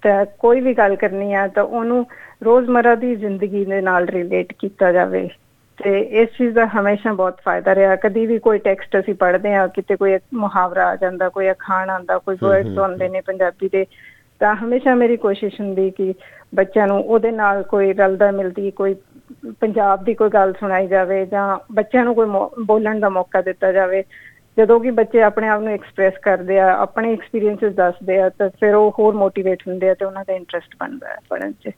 ਤਾਂ 0.02 0.26
ਕੋਈ 0.38 0.60
ਵੀ 0.60 0.74
ਗੱਲ 0.74 0.96
ਕਰਨੀ 0.96 1.34
ਆ 1.34 1.46
ਤਾਂ 1.46 1.62
ਉਹਨੂੰ 1.62 2.06
ਰੋਜ਼ਮਰਰਾ 2.44 2.94
ਦੀ 2.94 3.16
ਜ਼ਿੰਦਗੀ 3.16 3.64
ਦੇ 3.64 3.80
ਨਾਲ 3.80 4.08
ਰਿਲੇਟ 4.08 4.52
ਕੀਤਾ 4.58 4.92
ਜਾਵੇ। 4.92 5.28
ਤੇ 5.84 6.00
ਇਸ 6.00 6.28
ਚੀਜ਼ 6.28 6.54
ਦਾ 6.54 6.66
ਹਮੇਸ਼ਾ 6.66 7.12
ਬਹੁਤ 7.12 7.40
ਫਾਇਦਾ 7.44 7.74
ਰਿਹਾ। 7.74 7.96
ਕਦੀ 7.96 8.26
ਵੀ 8.26 8.38
ਕੋਈ 8.38 8.58
ਟੈਕਸਟ 8.58 8.98
ਅਸੀਂ 8.98 9.14
ਪੜ੍ਹਦੇ 9.14 9.54
ਆ 9.54 9.66
ਕਿਤੇ 9.66 9.96
ਕੋਈ 9.96 10.18
ਮੁਹਾਵਰਾ 10.34 10.86
ਆ 10.86 10.96
ਜਾਂਦਾ 10.96 11.28
ਕੋਈ 11.28 11.50
ਅਖਾਣ 11.50 11.90
ਆਉਂਦਾ 11.90 12.18
ਕੋਈ 12.18 12.36
ਵਰਡਸ 12.42 12.78
ਆਉਂਦੇ 12.78 13.08
ਨੇ 13.08 13.20
ਪੰਜਾਬੀ 13.20 13.68
ਦੇ 13.68 13.86
ਤਾਂ 14.40 14.54
ਹਮੇਸ਼ਾ 14.54 14.94
ਮੇਰੀ 14.94 15.16
ਕੋਸ਼ਿਸ਼ 15.16 15.60
ਹੁੰਦੀ 15.60 15.90
ਕਿ 15.90 16.14
ਬੱਚਿਆਂ 16.54 16.86
ਨੂੰ 16.86 17.02
ਉਹਦੇ 17.02 17.30
ਨਾਲ 17.30 17.62
ਕੋਈ 17.62 17.92
ਰਲਦਾ 17.92 18.30
ਮਿਲਦੀ 18.30 18.70
ਕੋਈ 18.70 18.94
ਪੰਜਾਬ 19.60 20.04
ਦੀ 20.04 20.14
ਕੋਈ 20.14 20.30
ਗੱਲ 20.30 20.52
ਸੁਣਾਈ 20.52 20.86
ਜਾਵੇ 20.86 21.26
ਜਾਂ 21.26 21.58
ਬੱਚਿਆਂ 21.72 22.04
ਨੂੰ 22.04 22.14
ਕੋਈ 22.14 22.26
ਬੋਲਣ 22.64 23.00
ਦਾ 23.00 23.08
ਮੌਕਾ 23.08 23.40
ਦਿੱਤਾ 23.42 23.72
ਜਾਵੇ। 23.72 24.04
ਜਦੋਂ 24.58 24.80
ਕਿ 24.80 24.90
ਬੱਚੇ 24.90 25.22
ਆਪਣੇ 25.22 25.48
ਆਪ 25.48 25.60
ਨੂੰ 25.60 25.72
ਐਕਸਪ੍ਰੈਸ 25.72 26.14
ਕਰਦੇ 26.22 26.58
ਆ 26.58 26.76
ਆਪਣੇ 26.76 27.12
ਐਕਸਪੀਰੀਐਂਸਸ 27.12 27.72
ਦੱਸਦੇ 27.74 28.18
ਆ 28.18 28.28
ਤਾਂ 28.28 28.48
ਫਿਰ 28.48 28.74
ਉਹ 28.74 28.94
ਹੋਰ 28.98 29.14
ਮੋਟੀਵੇਟ 29.14 29.62
ਹੁੰਦੇ 29.68 29.88
ਆ 29.88 29.94
ਤੇ 29.94 30.04
ਉਹਨਾਂ 30.04 30.24
ਦਾ 30.26 30.32
ਇੰਟਰਸਟ 30.32 30.76
ਬਣਦਾ 30.80 31.08
ਹੈ 31.08 31.16
ਪੜ੍ਹਨ 31.28 31.52
'ਚ। 31.52 31.70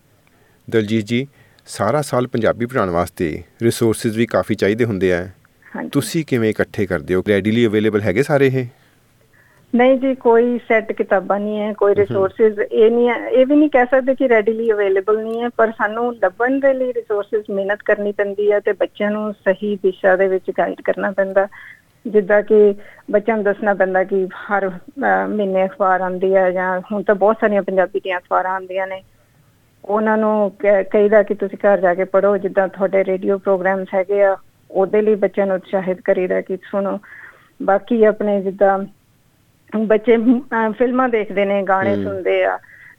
ਦਲਜੀਤ 0.70 1.04
ਜੀ 1.04 1.26
ਸਾਰਾ 1.66 2.02
ਸਾਲ 2.02 2.26
ਪੰਜਾਬੀ 2.26 2.66
ਪੜ੍ਹਾਉਣ 2.66 2.90
ਵਾਸਤੇ 2.90 3.42
ਰਿਸੋਰਸਿਸ 3.62 4.16
ਵੀ 4.16 4.26
ਕਾਫੀ 4.26 4.54
ਚਾਹੀਦੇ 4.54 4.84
ਹੁੰਦੇ 4.84 5.12
ਆ। 5.12 5.28
ਤੁਸੀਂ 5.92 6.24
ਕਿਵੇਂ 6.24 6.50
ਇਕੱਠੇ 6.50 6.86
ਕਰਦੇ 6.86 7.14
ਹੋ? 7.14 7.22
ਰੈਡੀਲੀ 7.28 7.66
ਅਵੇਲੇਬਲ 7.66 8.00
ਹੈਗੇ 8.00 8.22
ਸਾਰੇ 8.22 8.46
ਇਹ? 8.46 8.66
ਨਹੀਂ 9.76 9.98
ਜੀ 9.98 10.14
ਕੋਈ 10.14 10.58
ਸੈੱਟ 10.68 10.92
ਕਿਤਾਬਾਂ 10.92 11.38
ਨਹੀਂ 11.40 11.60
ਹੈ 11.60 11.72
ਕੋਈ 11.72 11.94
ਰਿਸੋਰਸਸ 11.94 12.58
ਇਹ 12.72 12.90
ਨਹੀਂ 12.90 13.08
ਹੈ। 13.08 13.28
ਇਹ 13.28 13.46
ਵੀ 13.46 13.56
ਨਹੀਂ 13.56 13.70
ਕਹਿ 13.70 13.86
ਸਕਦੇ 13.90 14.14
ਕਿ 14.14 14.28
ਰੈਡੀਲੀ 14.28 14.70
ਅਵੇਲੇਬਲ 14.72 15.22
ਨਹੀਂ 15.22 15.42
ਹੈ 15.42 15.48
ਪਰ 15.48 15.72
ਸਾਨੂੰ 15.78 16.14
ਲੱਭਣ 16.16 16.58
ਦੇ 16.60 16.72
ਲਈ 16.74 16.92
ਰਿਸੋਰਸਸ 16.92 17.50
ਮਿਹਨਤ 17.50 17.82
ਕਰਨੀ 17.84 18.12
ਪੈਂਦੀ 18.12 18.50
ਹੈ 18.52 18.60
ਤੇ 18.60 18.72
ਬੱਚਿਆਂ 18.72 19.10
ਨੂੰ 19.10 19.32
ਸਹੀ 19.32 19.76
ਦਿਸ਼ਾ 19.76 20.16
ਦੇ 20.16 20.28
ਵਿੱਚ 20.28 20.50
ਗਾਈਡ 20.58 20.80
ਕਰਨਾ 20.84 21.10
ਪੈਂਦਾ। 21.10 21.46
ਜਿੱਦਾਂ 22.06 22.42
ਕਿ 22.42 22.74
ਬੱਚਿਆਂ 23.10 23.36
ਨੂੰ 23.36 23.44
ਦੱਸਣਾ 23.44 23.74
ਪੈਂਦਾ 23.74 24.04
ਕਿ 24.04 24.26
ਹਰ 24.26 24.70
ਮਹੀਨੇ 25.28 25.64
ਅਖਬਾਰ 25.66 26.00
ਆਉਂਦੀ 26.00 26.34
ਹੈ 26.34 26.50
ਜਾਂ 26.50 26.80
ਹੁਣ 26.92 27.02
ਤਾਂ 27.02 27.14
ਬਹੁਤ 27.14 27.36
ਸਾਰੀਆਂ 27.40 27.62
ਪੰਜਾਬੀ 27.62 28.00
ਦੀਆਂ 28.04 28.18
ਅਖਬਾਰਾਂ 28.18 28.52
ਆਉਂਦੀਆਂ 28.54 28.86
ਨੇ। 28.86 29.02
ਉਹਨਾਂ 29.84 30.16
ਨੂੰ 30.18 30.52
ਕਹੀਦਾ 30.90 31.22
ਕਿ 31.22 31.34
ਤੁਸੀਂ 31.34 31.58
ਘਰ 31.58 31.80
ਜਾ 31.80 31.94
ਕੇ 31.94 32.04
ਪੜ੍ਹੋ 32.04 32.36
ਜਿੱਦਾਂ 32.36 32.68
ਤੁਹਾਡੇ 32.68 33.04
ਰੇਡੀਓ 33.04 33.38
ਪ੍ਰੋਗਰਾਮਸ 33.38 33.88
ਹੈਗੇ 33.94 34.22
ਆ 34.22 34.36
ਉਹਦੇ 34.70 35.00
ਲਈ 35.02 35.14
ਬੱਚਿਆਂ 35.14 35.46
ਨੂੰ 35.46 35.56
ਉਤਸ਼ਾਹਿਤ 35.56 36.00
ਕਰੀਦਾ 36.00 36.40
ਕਿ 36.40 36.56
ਸੁਣੋ। 36.56 36.98
ਬਾਕੀ 37.62 38.04
ਆਪਣੇ 38.04 38.40
ਜਿੱਦਾਂ 38.42 38.78
ਬੱਚੇ 39.86 40.16
ਫਿਲਮਾਂ 40.78 41.08
ਦੇਖਦੇ 41.08 41.44
ਨੇ 41.44 41.62
ਗਾਣੇ। 41.62 42.04
ਸੁਣਦੇ 42.04 42.44
ਆ। 42.44 42.58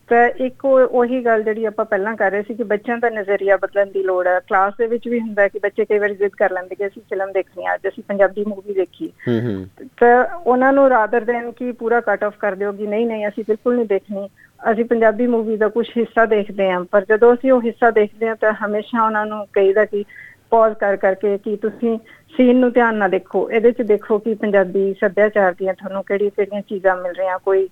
ਤਾਂ 0.09 0.29
ਇੱਕ 0.29 0.65
ਉਹ- 0.65 1.21
ਗੱਲ 1.25 1.43
ਜਿਹੜੀ 1.43 1.65
ਆਪਾਂ 1.65 1.85
ਪਹਿਲਾਂ 1.85 2.15
ਕਰ 2.15 2.31
ਰਹੇ 2.31 2.41
ਸੀ 2.41 2.53
ਕਿ 2.53 2.63
ਬੱਚਿਆਂ 2.63 2.97
ਦਾ 2.97 3.09
ਨਜ਼ਰੀਆ 3.09 3.57
ਬਦਲਣ 3.57 3.85
ਦੀ 3.85 4.03
ਲੋੜ 4.03 4.27
ਹੈ 4.27 4.39
ਕਲਾਸ 4.39 4.73
ਦੇ 4.77 4.87
ਵਿੱਚ 4.87 5.07
ਵੀ 5.07 5.19
ਹੁੰਦਾ 5.19 5.47
ਕਿ 5.47 5.59
ਬੱਚੇ 5.59 5.85
ਕਈ 5.85 5.99
ਵਾਰ 5.99 6.13
ਜ਼ਿੱਦ 6.13 6.31
ਕਰ 6.37 6.51
ਲੈਂਦੇ 6.51 6.75
ਕਿ 6.75 6.87
ਅਸੀਂ 6.87 7.01
ਫਿਲਮ 7.01 7.31
ਦੇਖਣੀ 7.31 7.65
ਆ 7.65 7.75
ਅੱਜ 7.75 7.87
ਅਸੀਂ 7.87 8.03
ਪੰਜਾਬੀ 8.07 8.45
ਮੂਵੀ 8.45 8.73
ਦੇਖੀ। 8.73 9.13
ਹੂੰ 9.27 9.41
ਹੂੰ। 9.41 9.87
ਤਾਂ 9.99 10.25
ਉਹਨਾਂ 10.25 10.73
ਨੂੰ 10.73 10.89
ਰਾਦਰ 10.89 11.21
ਦੇਨ 11.21 11.51
ਕਿ 11.51 11.71
ਪੂਰਾ 11.71 11.99
ਕੱਟ 12.01 12.23
ਆਫ 12.23 12.33
ਕਰ 12.39 12.55
ਦਿਓ 12.55 12.71
ਕਿ 12.71 12.87
ਨਹੀਂ 12.87 13.07
ਨਹੀਂ 13.07 13.27
ਅਸੀਂ 13.27 13.43
ਬਿਲਕੁਲ 13.47 13.75
ਨਹੀਂ 13.75 13.85
ਦੇਖਣੀ। 13.85 14.29
ਅਸੀਂ 14.71 14.85
ਪੰਜਾਬੀ 14.85 15.27
ਮੂਵੀ 15.27 15.57
ਦਾ 15.57 15.67
ਕੁਝ 15.67 15.89
ਹਿੱਸਾ 15.97 16.25
ਦੇਖਦੇ 16.25 16.71
ਹਾਂ 16.71 16.85
ਪਰ 16.91 17.05
ਜਦੋਂ 17.09 17.33
ਅਸੀਂ 17.33 17.51
ਉਹ 17.51 17.61
ਹਿੱਸਾ 17.61 17.91
ਦੇਖਦੇ 17.91 18.27
ਹਾਂ 18.27 18.35
ਤਾਂ 18.35 18.53
ਹਮੇਸ਼ਾ 18.53 19.05
ਉਹਨਾਂ 19.05 19.25
ਨੂੰ 19.25 19.45
ਕਹੀਦਾ 19.53 19.85
ਕਿ 19.85 20.03
ਪੌਜ਼ 20.49 20.73
ਕਰ 20.73 20.95
ਕਰਕੇ 20.95 21.37
ਕਿ 21.37 21.55
ਤੁਸੀਂ 21.55 21.97
ਸੀਨ 22.37 22.57
ਨੂੰ 22.59 22.71
ਧਿਆਨ 22.71 22.95
ਨਾਲ 22.95 23.09
ਦੇਖੋ। 23.09 23.49
ਇਹਦੇ 23.51 23.71
'ਚ 23.71 23.81
ਦੇਖੋ 23.81 24.17
ਕਿ 24.17 24.33
ਪੰਜਾਬੀ 24.33 24.93
ਸੱਭਿਆਚਾਰ 24.99 25.53
ਦੀਆਂ 25.59 25.73
ਤੁਹਾਨੂੰ 25.73 26.03
ਕਿਹੜੀ 26.03 26.29
ਕਿਹੜੀਆਂ 26.29 26.61
ਚੀਜ਼ਾਂ 26.61 26.95
ਮਿਲ 26.95 27.13
ਰਹੀਆਂ। 27.13 27.37
ਕੋਈ 27.45 27.67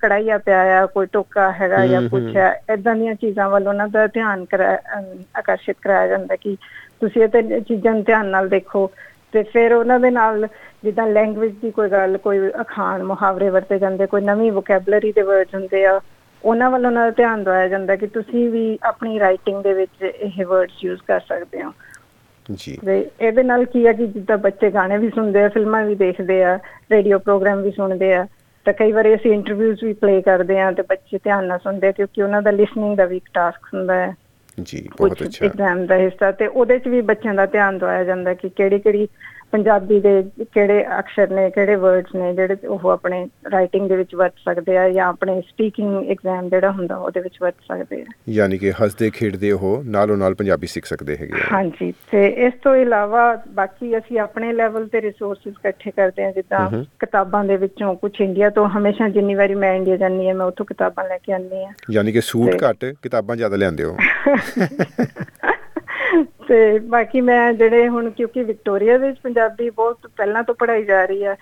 ਕੜਾਈਆ 0.00 0.38
ਪਿਆ 0.38 0.82
ਆ 0.82 0.86
ਕੋਈ 0.86 1.06
ਟੋਕਾ 1.12 1.50
ਹੈਗਾ 1.52 1.86
ਜਾਂ 1.86 2.02
ਕੁਝ। 2.08 2.36
ਹੈ। 2.36 2.50
ਇਦਾਂ 2.72 2.96
ਦੀਆਂ 2.96 3.14
ਚੀਜ਼ਾਂ 3.14 3.48
ਵੱਲ 3.50 3.68
ਉਹਨਾਂ 3.68 3.88
ਦਾ 3.88 4.06
ਧਿਆਨ 4.06 4.46
ਆਕਰਸ਼ਿਤ 5.38 5.76
ਕਰਾਇਆ 5.82 6.06
ਜਾਂਦਾ 6.06 6.36
ਕਿ 6.36 6.56
ਤੁਸੀਂ 7.00 7.22
ਇਹ 7.22 7.28
ਤੇ 7.28 7.60
ਚੀਜ਼ਾਂ 7.60 7.94
ਧਿਆਨ 7.94 8.26
ਨਾਲ 8.26 8.48
ਦੇਖੋ 8.48 8.90
ਤੇ 9.32 9.42
ਫਿਰ 9.42 9.72
ਉਹਨਾਂ 9.72 10.00
ਦੇ 10.00 10.10
ਨਾਲ 10.10 10.46
ਜਿੱਦਾਂ 10.84 11.06
ਲੈਂਗੁਏਜ 11.06 11.52
ਦੀ 11.52 11.70
ਕੋਈ 11.70 11.88
ਗੱਲ 11.88 12.16
ਕੋਈ 12.16 12.38
ਅਖਾਣ 12.60 13.02
ਮੁਹਾਵਰੇ 13.02 13.50
ਵਰਤੇ 13.50 13.78
ਜਾਂਦੇ 13.78 14.06
ਕੋਈ 14.06 14.20
ਨਵੀਂ 14.20 14.52
ਵੋਕੈਬਲਰੀ 14.52 15.12
ਦੇ 15.12 15.22
ਵਰਡਸ 15.22 15.54
ਹੁੰਦੇ 15.54 15.84
ਆ 15.84 16.00
ਉਹਨਾਂ 16.44 16.70
ਵੱਲ 16.70 16.86
ਉਹਨਾਂ 16.86 17.04
ਦਾ 17.04 17.10
ਧਿਆਨ 17.10 17.44
ਦਵਾਇਆ 17.44 17.68
ਜਾਂਦਾ 17.68 17.96
ਕਿ 17.96 18.06
ਤੁਸੀਂ 18.06 18.50
ਵੀ 18.50 18.78
ਆਪਣੀ 18.82 19.18
ਰਾਈਟਿੰਗ 19.20 19.62
ਦੇ 19.62 19.72
ਵਿੱਚ 19.72 20.02
ਇਹ 20.02 20.46
ਵਰਡਸ 20.46 20.84
ਯੂਜ਼ 20.84 21.00
ਕਰ 21.08 21.20
ਸਕਦੇ 21.20 21.62
ਹੋ। 21.62 21.72
ਜੀ। 22.48 22.78
ਤੇ 22.86 23.10
ਇਹਦੇ 23.20 23.42
ਨਾਲ 23.42 23.64
ਕੀ 23.64 23.86
ਹੈ 23.86 23.92
ਕਿ 23.92 24.06
ਜਿੱਦਾਂ 24.06 24.38
ਬੱਚੇ 24.38 24.70
ਗਾਣੇ 24.70 24.98
ਵੀ 24.98 25.10
ਸੁਣਦੇ 25.10 25.42
ਆ 25.42 25.48
ਫਿਲਮਾਂ 25.48 25.84
ਵੀ 25.84 25.94
ਦੇਖਦੇ 25.94 26.44
ਆ 26.44 26.58
ਰੇਡੀਓ 26.92 27.18
ਪ੍ਰੋਗਰਾਮ 27.18 27.62
ਵੀ 27.62 27.70
ਸੁਣਦੇ 27.70 28.12
ਆ 28.14 28.26
ਤਾਂ 28.66 28.72
ਕਈ 28.72 28.92
ਵਾਰੀ 28.92 29.14
ਅਸੀਂ 29.14 29.32
ਇੰਟਰਵਿਊਜ਼ 29.32 29.84
ਵੀ 29.84 29.92
ਪਲੇ 29.92 30.22
ਕਰਦੇ 30.22 30.60
ਆ 30.60 30.72
ਤੇ 30.72 30.82
ਬੱਚੇ 30.82 31.18
ਧਿਆਨ 31.24 31.44
ਨਾਲ 31.44 31.58
ਸੁਣਦੇ 31.58 31.88
ਆ 31.88 31.92
ਕਿਉਂਕਿ 31.92 32.22
ਉਹਨਾਂ 32.22 32.42
ਦਾ 32.42 32.50
ਲਿਸਨਿੰਗ 32.50 32.96
ਦਾ 32.96 33.04
ਵੀ 33.04 33.16
ਇੱਕ 33.16 33.28
ਟਾਸਕ 33.34 33.74
ਹੁੰਦਾ 33.74 33.94
ਹੈ। 33.94 34.14
ਜੀ 34.62 34.88
ਬਹੁਤ 34.98 35.22
ਅੱਛਾ। 35.22 35.46
ਐਗਜ਼ਾਮ 35.46 35.86
ਦਾ 35.86 35.96
ਹਿੱਸਾ 35.96 36.30
ਤੇ 36.32 36.46
ਉਹਦੇ 36.46 36.78
'ਚ 36.78 36.88
ਵੀ 36.88 37.00
ਬੱਚਿਆਂ 37.00 37.34
ਦਾ 37.34 37.46
ਧਿਆਨ 37.46 37.78
ਦਵਾਇਆ 37.78 38.04
ਜਾਂਦਾ 38.04 38.34
ਕਿ 38.34 38.48
ਕਿਹੜੀ 38.48 38.78
ਕਿਹੜੀ 38.78 39.08
ਪੰਜਾਬੀ 39.50 40.00
ਦੇ 40.00 40.22
ਕਿਹੜੇ 40.40 40.84
ਅਕਸ਼ਰ 40.98 41.30
ਨੇ 41.30 41.50
ਕਿਹੜੇ 41.50 41.74
ਵਰਡਸ 41.74 42.14
ਨੇ 42.14 42.34
ਜਿਹੜੇ 42.34 42.66
ਉਹ 42.66 42.88
ਆਪਣੇ 42.90 43.26
ਰਾਈਟਿੰਗ 43.52 43.88
ਦੇ 43.88 43.96
ਵਿੱਚ 43.96 44.14
ਵਰਤ 44.14 44.32
ਸਕਦੇ 44.44 44.78
ਆ 44.78 44.88
ਜਾਂ 44.90 45.06
ਆਪਣੇ 45.06 45.40
ਸਪੀਕਿੰਗ 45.40 46.10
ਐਗਜ਼ਾਮ 46.10 46.48
ਜਿਹੜਾ 46.48 46.70
ਹੁੰਦਾ 46.70 46.96
ਉਹਦੇ 46.96 47.20
ਵਿੱਚ 47.20 47.34
ਵਰਤ 47.42 47.54
ਸਕਦੇ 47.68 48.02
ਆ। 48.02 48.04
ਯਾਨੀ 48.28 48.58
ਕਿ 48.58 48.72
ਹੱਸਦੇ 48.72 49.10
ਖੇਡਦੇ 49.10 49.52
ਉਹ 49.52 49.82
ਨਾਲੋਂ 49.84 50.16
ਨਾਲ 50.16 50.34
ਪੰਜਾਬੀ 50.34 50.66
ਸਿੱਖ 50.66 50.86
ਸਕਦੇ 50.86 51.16
ਹੈਗੇ 51.16 51.32
ਆ। 51.32 51.44
ਹਾਂਜੀ 51.52 51.94
ਤੇ 52.10 52.26
ਇਸ 52.26 52.52
ਤੋਂ 52.62 52.76
ਇਲਾਵਾ 52.76 53.42
ਬਾਕੀ 53.48 53.98
ਅਸੀਂ 53.98 54.18
ਆਪਣੇ 54.18 54.52
ਲੈਵਲ 54.52 54.88
ਤੇ 54.88 55.00
ਰਿਸੋਰਸਸ 55.00 55.46
ਇਕੱਠੇ 55.46 55.90
ਕਰਦੇ 55.90 56.24
ਹਾਂ 56.24 56.32
ਜਿੱਦਾਂ। 56.32 56.84
ਕਿਤਾਬਾਂ 56.98 57.44
ਦੇ 57.44 57.56
ਵਿੱਚੋਂ 57.56 57.94
ਕੁਝ 57.94 58.20
ਇੰਡੀਆ 58.20 58.50
ਤੋਂ 58.50 58.68
ਹਮੇਸ਼ਾ 58.68 59.08
ਜਿੰਨੀ 59.08 59.34
ਵਾਰੀ 59.34 59.54
ਮੈਂ 59.54 59.74
ਇੰਡੀਆ 59.74 59.96
ਜਾਂਦੀ 59.96 60.28
ਹਾਂ 60.28 60.34
ਮੈਂ 60.34 60.46
ਉੱਥੋਂ 60.46 60.66
ਕਿਤਾਬਾਂ 60.66 61.08
ਲੈ 61.08 61.18
ਕੇ 61.18 61.32
ਆਉਂਦੀ 61.32 61.64
ਹਾਂ। 61.64 61.72
ਯਾਨੀ 61.90 62.12
ਕਿ 62.12 62.20
ਸੂਟ 62.20 62.56
ਘੱਟ 62.70 62.84
ਕਿਤਾਬਾਂ 63.02 63.36
ਜ਼ਿਆਦਾ 63.36 63.56
ਲਿਆਂਦੇ 63.56 63.84
ਹੋ। 63.84 63.96
ਤੇ 66.48 66.78
ਬਾਕੀ 66.78 67.20
ਮੈਂ 67.20 67.52
ਜਿਹੜੇ 67.52 67.88
ਹੁਣ 67.88 68.10
ਕਿਉਂਕਿ 68.10 68.42
ਵਿਕਟੋਰੀਆ 68.42 68.96
ਵਿੱਚ 68.96 69.18
ਪੰਜਾਬੀ 69.18 69.70
ਬਹੁਤ 69.70 69.98
ਪਹਿਲਾਂ 70.16 70.42
ਤੋਂ 70.42 70.54
ਪੜ੍ਹਾਈ 70.54 70.84
ਜਾ 70.84 71.04
ਰਹੀ 71.04 71.24
ਹੈ 71.24 71.34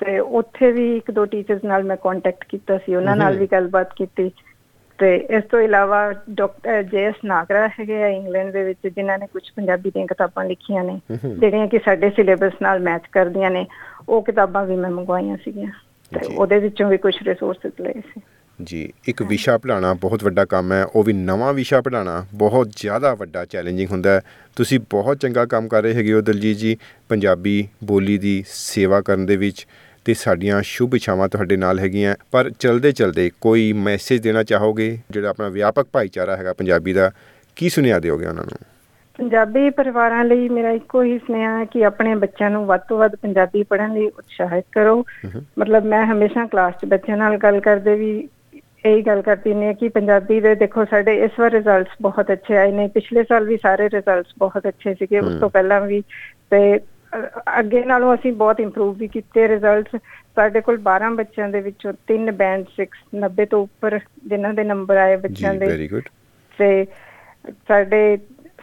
ਤੇ 0.00 0.18
ਉੱਥੇ 0.18 0.72
ਵੀ 0.72 0.96
ਇੱਕ 0.96 1.10
ਦੋ 1.10 1.24
ਟੀਚਰਸ 1.24 1.64
ਨਾਲ 1.64 1.84
ਮੈਂ 1.84 1.96
ਕੰਟੈਕਟ 1.96 2.44
ਕੀਤਾ 2.48 2.78
ਸੀ 2.78 2.94
ਉਹਨਾਂ 2.94 3.16
ਨਾਲ। 3.16 3.36
ਵੀ 3.36 3.46
ਗੱਲਬਾਤ 3.46 3.92
ਕੀਤੀ 3.96 4.30
ਤੇ 4.98 5.16
ਇਸ 5.30 5.44
ਤੋਂ 5.44 5.60
ਇਲਾਵਾ 5.60 6.14
ਡਾਕਟਰ 6.30 6.82
ਜੇਐਸ 6.82 7.14
ਨਾਗਰਾ 7.24 7.68
ਹੈਗੇ 7.68 8.02
ਆ 8.02 8.08
ਇੰਗਲੈਂਡ 8.08 8.52
ਦੇ 8.52 8.64
ਵਿੱਚ 8.64 8.86
ਜਿਨ੍ਹਾਂ 8.86 9.18
ਨੇ 9.18 9.26
ਕੁਝ 9.26 9.42
ਪੰਜਾਬੀ 9.56 9.90
ਦੀਆਂ 9.90 10.06
ਕਿਤਾਬਾਂ 10.06 10.44
ਲਿਖੀਆਂ 10.44 10.84
ਨੇ। 10.84 11.00
ਜਿਹੜੀਆਂ 11.26 11.66
ਕਿ 11.68 11.78
ਸਾਡੇ 11.78 12.10
ਸਿਲੇਬਸ 12.10 12.52
ਨਾਲ 12.62 12.80
ਮੈਚ 12.80 13.02
ਕਰਦੀਆਂ 13.12 13.50
ਨੇ 13.50 13.66
ਉਹ 14.08 14.22
ਕਿਤਾਬਾਂ 14.22 14.66
ਵੀ 14.66 14.76
ਮੈਂ 14.76 14.90
ਮੰਗਵਾਈਆਂ 14.90 15.36
ਸੀਗੀਆਂ 15.36 15.70
ਤੇ। 16.12 16.34
ਉਹਦੇ 16.36 16.58
ਵਿੱਚੋਂ 16.58 16.88
ਵੀ 16.90 16.96
ਕੁਝ 16.96 17.14
ਰਿਸੋਰਸਸ 17.22 17.80
ਲਏ 17.80 18.00
ਸੀ 18.00 18.20
ਜੀ 18.62 18.92
ਇੱਕ 19.08 19.22
ਵਿਸ਼ਾ 19.22 19.58
ਪੜ੍ਹਾਉਣਾ 19.58 19.92
ਬਹੁਤ 19.94 20.24
ਵੱਡਾ 20.24 20.44
ਕੰਮ 20.44 20.72
ਹੈ 20.72 20.84
ਉਹ 20.84 21.04
ਵੀ 21.04 21.12
ਨਵਾਂ 21.12 21.52
ਵਿਸ਼ਾ 21.54 21.80
ਪੜ੍ਹਾਉਣਾ 21.80 22.24
ਬਹੁਤ 22.34 22.70
ਜ਼ਿਆਦਾ 22.76 23.14
ਵੱਡਾ 23.14 23.44
ਚੈਲੰਜਿੰਗ 23.44 23.90
ਹੁੰਦਾ 23.90 24.10
ਹੈ। 24.10 24.20
ਤੁਸੀਂ 24.56 24.78
ਬਹੁਤ 24.90 25.18
ਚੰਗਾ 25.18 25.44
ਕੰਮ 25.46 25.68
ਕਰ 25.68 25.82
ਰਹੇ 25.82 25.94
ਹੈਗੇ 25.94 26.12
ਹੋ 26.12 26.20
ਦਲਜੀਤ 26.20 26.56
ਜੀ 26.56 26.76
ਪੰਜਾਬੀ 27.08 27.68
ਬੋਲੀ 27.84 28.18
ਦੀ 28.18 28.44
ਸੇਵਾ 28.48 29.00
ਕਰਨ 29.00 29.26
ਦੇ 29.26 29.36
ਵਿੱਚ 29.36 29.66
ਤੇ 30.04 30.14
ਸਾਡੀਆਂ 30.14 30.62
ਸ਼ੁਭ 30.62 30.94
ਇੱਛਾਵਾਂ 30.94 31.28
ਤੁਹਾਡੇ 31.28 31.56
ਨਾਲ 31.56 31.78
ਹੈਗੀਆਂ। 31.78 32.14
ਪਰ 32.30 32.50
ਚਲਦੇ 32.50 32.92
ਚਲਦੇ 32.92 33.30
ਕੋਈ 33.40 33.72
ਮੈਸੇਜ 33.72 34.22
ਦੇਣਾ 34.22 34.42
ਚਾਹੋਗੇ? 34.42 34.98
ਜਿਹੜਾ 35.10 35.28
ਆਪਣਾ 35.28 35.48
ਵਿਆਪਕ 35.48 35.86
ਭਾਈਚਾਰਾ 35.92 36.36
ਹੈਗਾ 36.36 36.52
ਪੰਜਾਬੀ 36.52 36.92
ਦਾ 36.92 37.10
ਕੀ 37.56 37.68
ਸੁਨੇਹਾ 37.68 37.98
ਦਿਓਗੇ 37.98 38.26
ਉਹਨਾਂ 38.26 38.44
ਨੂੰ? 38.44 38.58
ਪੰਜਾਬੀ 39.18 39.70
ਪਰਿਵਾਰਾਂ 39.70 40.24
ਲਈ 40.24 40.48
ਮੇਰਾ 40.48 40.70
ਇੱਕੋ 40.70 41.02
ਹੀ 41.02 41.18
ਸੁਨੇਹਾ 41.18 41.58
ਹੈ 41.58 41.64
ਕਿ 41.64 41.84
ਆਪਣੇ 41.84 42.14
ਬੱਚਿਆਂ 42.14 42.50
ਨੂੰ 42.50 42.66
ਵੱਧ 42.66 42.80
ਤੋਂ 42.88 42.98
ਵੱਧ 42.98 43.16
ਪੰਜਾਬੀ 43.16 43.62
ਪੜ੍ਹਨ 43.62 43.92
ਲਈ 43.94 44.06
ਉਤਸ਼ਾਹਿਤ 44.06 44.64
ਕਰੋ। 44.72 45.04
ਮਤਲਬ 45.58 45.84
ਮੈਂ 45.84 46.04
ਹਮੇਸ਼ਾ 46.06 46.46
ਕਲਾਸ 46.46 46.74
'ਚ 46.74 46.84
ਬੱਚਿਆਂ 46.84 47.16
ਨਾਲ 47.16 47.36
ਗੱਲ 47.36 47.60
ਕਰਦੇ 47.60 47.94
ਵੀ 47.94 48.28
ਇਹੀ 48.84 49.02
ਗੱਲ 49.02 49.22
ਕਰਦੀ 49.22 49.54
ਨੇ 49.54 49.74
ਕਿ 49.74 49.88
ਪੰਜਾਬੀ 49.88 50.40
ਦੇ 50.40 50.54
ਦੇਖੋ 50.54 50.84
ਸਾਡੇ 50.84 51.14
ਇਸ 51.16 51.38
ਵਾਰ 51.40 51.50
ਰਿਜ਼ਲਟਸ 51.50 51.96
ਬਹੁਤ 52.02 52.32
ਅੱਛੇ 52.32 52.56
ਆਏ 52.56 52.72
ਨੇ 52.72 52.88
ਪਿਛਲੇ 52.88 53.22
ਸਾਲ 53.24 53.44
ਵੀ 53.44 53.56
ਸਾਰੇ 53.56 53.88
ਰਿਜ਼ਲਟਸ 53.88 54.32
ਬਹੁਤ 54.38 54.68
ਅੱਛੇ 54.68 54.94
ਸੀਗੇ 54.94 55.18
ਉਸ। 55.18 55.38
ਤੋਂ 55.40 55.50
ਪਹਿਲਾਂ 55.50 55.80
ਵੀ 55.80 56.02
ਤੇ 56.50 56.80
ਅੱਗੇ 57.58 57.84
ਨਾਲੋਂ 57.84 58.14
ਅਸੀਂ 58.14 58.32
ਬਹੁਤ 58.32 58.60
ਇੰਪਰੂਵ 58.60 58.94
ਵੀ 58.98 59.08
ਕੀਤੇ 59.08 59.48
ਰਿਜ਼ਲਟਸ 59.48 60.00
ਸਾਡੇ 60.36 60.60
ਕੋਲ 60.60 60.78
12 60.82 61.14
ਬੱਚਿਆਂ 61.16 61.48
ਦੇ 61.48 61.60
ਵਿੱਚੋਂ 61.60 61.92
3 62.12 62.30
ਬੈਂਡ 62.32 62.64
6 62.76 62.86
90 63.20 63.46
ਤੋਂ 63.46 63.62
ਉੱਪਰ 63.62 63.98
ਜਿਨ੍ਹਾਂ 64.26 64.54
ਦੇ 64.54 64.64
ਨੰਬਰ 64.64 64.96
ਆਏ 64.96 65.16
ਬੱਚਿਆਂ 65.16 65.54
ਦੇ। 65.54 65.66
ਵੈਰੀ 65.66 65.88
ਗੁੱਡ 65.88 66.08
ਤੇ 66.58 66.86
ਸਾਡੇ 67.68 68.18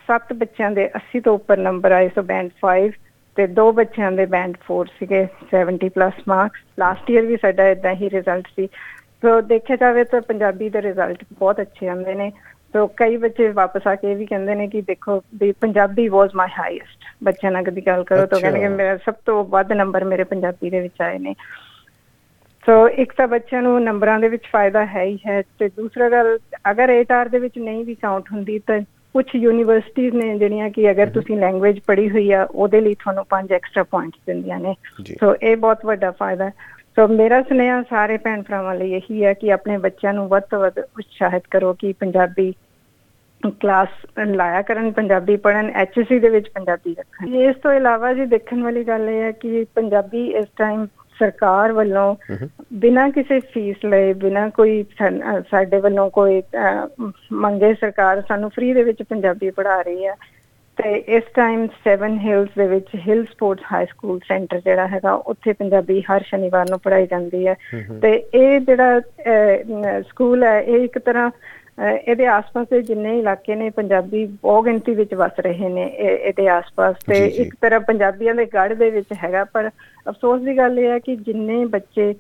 7 0.08 0.34
ਬੱਚਿਆਂ 0.34 0.72
ਦੇ 0.72 0.90
80 0.98 1.20
ਤੋਂ 1.20 1.34
ਉੱਪਰ 1.34 1.58
ਨੰਬਰ 1.58 1.92
ਆਏ 1.92 2.10
ਸੋ 2.10 2.22
ਬੈਂਡ 2.22 2.50
5 2.62 2.90
ਤੇ 3.38 3.48
ਦੋ 3.48 3.72
ਬੱਚਿਆਂ 3.72 4.12
ਦੇ 4.12 4.26
ਬੈਂਡ 4.26 4.56
4 4.72 4.88
ਸੀਗੇ 5.00 5.28
70 5.56 5.90
ਪਲੱਸ 5.90 6.14
ਮਾਰਕਸ 6.28 6.64
ਲਾਸਟ 6.80 7.12
ਈਅਰ 7.12 7.26
ਵੀ 7.26 7.38
ਸਾਡਾ 7.38 7.68
ਇਦਾਂ 7.68 7.94
ਹੀ 7.96 8.10
ਰਿਜ਼ਲਟ 8.10 8.48
ਸੀ। 8.56 8.68
ਸੋ 9.24 9.42
ਦੇਖਿਆ 9.42 9.76
ਜਾਵੇ 9.76 10.04
ਤਾਂ 10.04 10.22
ਪੰਜਾਬੀ 10.22 10.70
ਦੇ 10.70 10.82
ਰਿਜ਼ਲਟ 10.82 11.24
ਬਹੁਤ 11.40 11.62
ਅੱਛੇ 11.62 11.88
ਆਉਂਦੇ 11.88 12.16
ਨੇ। 12.16 12.32
ਸੋ 12.74 12.88
ਕਈ 12.88 13.18
ਬੱਚੇ 13.18 13.48
ਵਾਪਸ 13.48 13.88
ਆ 13.88 13.96
ਕੇ 13.96 14.12
ਇਹ 14.12 14.16
ਵੀ 14.16 14.26
ਕਹਿੰਦੇ 14.26 14.56
ਨੇ 14.56 14.68
ਕਿ 14.68 14.82
ਦੇਖੋ 14.82 15.24
ਵੀ 15.36 15.52
ਪੰਜਾਬੀ 15.52 16.08
ਵਾਸ 16.08 16.36
ਮਾਈ 16.36 16.50
ਹਾਈਐਸਟ 16.60 17.06
ਬੱਚਿਆਂ 17.24 17.52
ਨਾਲ 17.52 17.64
ਕਦੀ 17.64 17.82
ਗੱਲ 17.82 18.04
ਕਰੋ 18.04 18.26
ਤਾਂ। 18.26 18.40
ਕਹਿੰਦੇ 18.40 18.60
ਕਿ 18.60 18.68
ਮੇਰਾ 18.68 18.98
ਸਭ 18.98 19.14
ਤੋਂ 19.26 19.46
ਵੱਧ 19.46 19.72
ਨੰਬਰ 19.72 20.04
ਮੇਰੇ 20.04 20.24
ਪੰਜਾਬੀ 20.24 20.70
ਦੇ 20.70 20.80
ਵਿੱਚ 20.80 21.02
ਆਏ 21.02 21.20
ਨੇ। 21.20 21.36
ਸੋ 22.66 22.90
ਇੱਕ 22.90 23.14
ਤਾਂ 23.18 23.28
ਬੱਚਿਆਂ 23.28 23.62
ਨੂੰ 23.62 23.84
ਨੰਬਰਾਂ 23.84 24.20
ਦੇ 24.20 24.28
ਵਿੱਚ 24.28 24.44
ਫਾਇਦਾ 24.52 24.86
ਹੈ 24.86 25.04
ਹੀ 25.04 25.18
ਹੈ 25.28 25.42
ਤੇ 25.60 25.68
ਦੂਸਰਾ 25.68 26.10
ਗੱਲ 26.10 26.40
ਅਗਰ 26.72 26.90
8R 26.90 27.30
ਦੇ 27.30 27.40
ਵਿੱਚ 27.40 27.58
ਨਹੀਂ 27.58 27.86
ਵੀ 27.86 27.96
ਕਾਊਂਟ 27.96 28.32
ਹੁੰਦੀ 28.32 28.60
ਤਾਂ 28.60 28.80
ਕੁਝ 29.14 29.26
ਯੂਨੀਵਰਸਿਟੀਆਂ 29.36 30.12
ਨੇ 30.12 30.38
ਜਿਹੜੀਆਂ 30.38 30.70
ਕਿ 30.70 30.92
ਅਗਰ 30.92 31.10
ਤੁਸੀਂ 31.10 31.38
ਲੈਂਗੁਏਜ 31.38 31.80
ਪੜ੍ਹੀ 31.80 32.10
ਹੋਈ 32.10 32.32
ਆ 32.32 32.48
ਉਹਦੇ 32.52 32.82
ਲਈ 32.82 32.94
ਤੁਹਾਨੂੰ 32.94 33.26
5 33.30 33.52
ਐਕਸਟਰਾ 33.52 33.84
ਪੁਆਇੰਟਸ 33.84 34.20
ਦਿੰਦੀਆਂ 34.28 34.60
ਨੇ। 34.60 34.76
ਸੋ 35.20 35.36
ਇਹ 35.36 35.58
ਬਹੁਤ 35.58 35.86
ਵੱਡਾ 35.86 36.12
ਫਾਇਦਾ 36.12 36.46
ਹੈ। 36.46 36.54
ਸੋ 37.00 37.08
ਮੇਰਾ 37.08 37.42
ਸੁਨੇਹਾ 37.42 37.82
ਸਾਰੇ 37.90 38.16
ਭੈਣ 38.24 38.42
ਭਰਾਵਾਂ 38.44 38.74
ਲਈ 38.76 38.94
ਇਹੀ 38.94 39.24
ਹੈ 39.26 39.34
ਕਿ 39.34 39.52
ਆਪਣੇ 39.52 39.78
ਬੱਚਿਆਂ 39.84 40.14
ਨੂੰ 40.14 40.28
ਵੱਧ 40.30 40.44
ਤੋਂ 40.52 40.60
ਵੱਧ 40.60 40.80
ਉਤਸ਼ਾਹਿਤ 40.80 41.44
ਕਰੋ 41.52 41.72
ਕਿ 41.74 41.92
ਪੰਜਾਬੀ 42.00 42.52
ਕਲਾਸ 43.62 43.90
ਲਾਇਆ 44.28 44.62
ਕਰਨ 44.62 44.92
ਪੰਜਾਬੀ 44.92 45.36
ਪੜਨ 45.46 45.70
ਐਚਐਸਸੀ 45.82 46.18
ਦੇ 46.20 46.30
ਵਿੱਚ 46.30 46.50
ਪੰਜਾਬੀ 46.56 46.96
ਰੱਖਣ। 47.00 47.36
ਇਸ 47.44 47.56
ਤੋਂ 47.64 47.74
ਇਲਾਵਾ 47.74 48.12
ਜੀ 48.14 48.26
ਦੇਖਣ 48.26 48.64
ਵਾਲੀ 48.64 48.84
ਗੱਲ 48.84 49.08
ਇਹ 49.10 49.22
ਹੈ 49.22 49.32
ਕਿ 49.42 49.64
ਪੰਜਾਬੀ 49.76 50.26
ਇਸ 50.32 50.48
ਟਾਈਮ 50.58 50.86
ਸਰਕਾਰ 51.20 51.72
ਵੱਲੋਂ 51.74 52.16
ਬਿਨਾਂ 52.80 53.10
ਕਿਸੇ 53.12 53.40
ਫੀਸ 53.54 53.86
ਲਏ 53.86 54.14
ਬਿਨਾਂ 54.26 54.50
ਕੋਈ 54.50 54.84
ਸਾਡੇ 55.52 55.80
ਵੱਲੋਂ 55.82 56.10
ਕੋਈ 56.10 56.42
ਮੰਗੇ 57.46 57.74
ਸਰਕਾਰ 57.74 58.22
ਸਾਨੂੰ 58.28 58.50
ਫ੍ਰੀ 58.50 58.74
ਦੇ 58.74 58.84
ਵਿੱਚ 58.84 59.04
ਪੰਜਾਬੀ 59.04 59.50
ਪੜ੍ਹਾ 59.52 59.82
ਰਹੀ 59.82 60.06
ਹੈ। 60.06 60.16
ਤੇ 60.84 60.96
ਇਸ 60.96 61.24
ਟਾਈਮ 61.36 61.68
7 61.84 62.18
ਹਿਲਸ 62.20 62.50
ਦੇ 62.58 62.68
ਵਿੱਚ 62.68 62.86
hill 63.08 63.26
sports 63.26 63.64
high 63.74 63.86
school 63.86 64.20
centre 64.28 64.60
ਜਿਹੜਾ 64.60 64.88
ਹੈਗਾ 64.88 65.12
ਉੱਥੇ 65.14 65.54
ਪੰਜਾਬੀ 65.54 66.02
ਹਰ 66.02 66.24
ਸ਼ਨੀਵਾਰ 66.24 66.70
ਨੂੰ 66.70 66.80
ਪੜ੍ਹਾਈ 66.80 67.08
ਜਾਂਦੀ 67.08 67.48
ਹੈ। 67.48 67.56
ਤੇ 68.02 68.24
ਇਹ 68.34 68.60
ਜਿਹੜਾ 68.60 69.00
ਸਕੂਲ 70.02 70.44
ਹੈ 70.44 70.62
ਇਹ 70.62 70.84
ਇੱਕ 70.84 70.98
ਤਰ੍ਹਾਂ 70.98 71.32
ਇਹਦੇ 72.04 72.28
ਆਸ-ਪਾਸ 72.28 72.68
ਦੇ 72.70 72.82
ਜਿੰਨੇ 72.82 73.20
ਇਲਾਕੇ 73.20 73.56
ਨੇ 73.56 73.70
ਪੰਜਾਬੀ 73.70 74.26
ਬਹੁ 74.26 74.62
ਗਿਣਤੀ 74.62 74.96
ਵਿੱਚ 74.96 75.14
ਵਸ 75.14 75.40
ਰਹੇ 75.40 75.70
ਨੇ 75.70 75.84
ਇਹ- 75.84 76.18
ਇਹਦੇ 76.18 76.48
ਆਸ-ਪਾਸ। 76.48 76.96
ਤੇ। 77.08 77.26
ਇੱਕ 77.28 77.56
ਤਰ੍ਹਾਂ 77.62 77.80
ਪੰਜਾਬੀਆਂ 77.80 78.36
ਦੇ 78.36 78.46
ਗੜ 78.46 78.74
ਦੇ 78.74 78.90
ਵਿੱਚ 78.90 79.08
ਹੈਗਾ 79.24 79.44
ਪਰ 79.44 79.70
ਅਫਸੋਸ 80.10 80.42
ਦੀ 80.42 80.58
ਗੱਲ 80.58 80.80
ਇਹ 80.80 80.90
ਹੈ 80.90 81.00
ਕਿ 81.00 81.16
ਜਿੰਨੇ 81.16 81.66
ਬੱਚੇ 81.66 82.16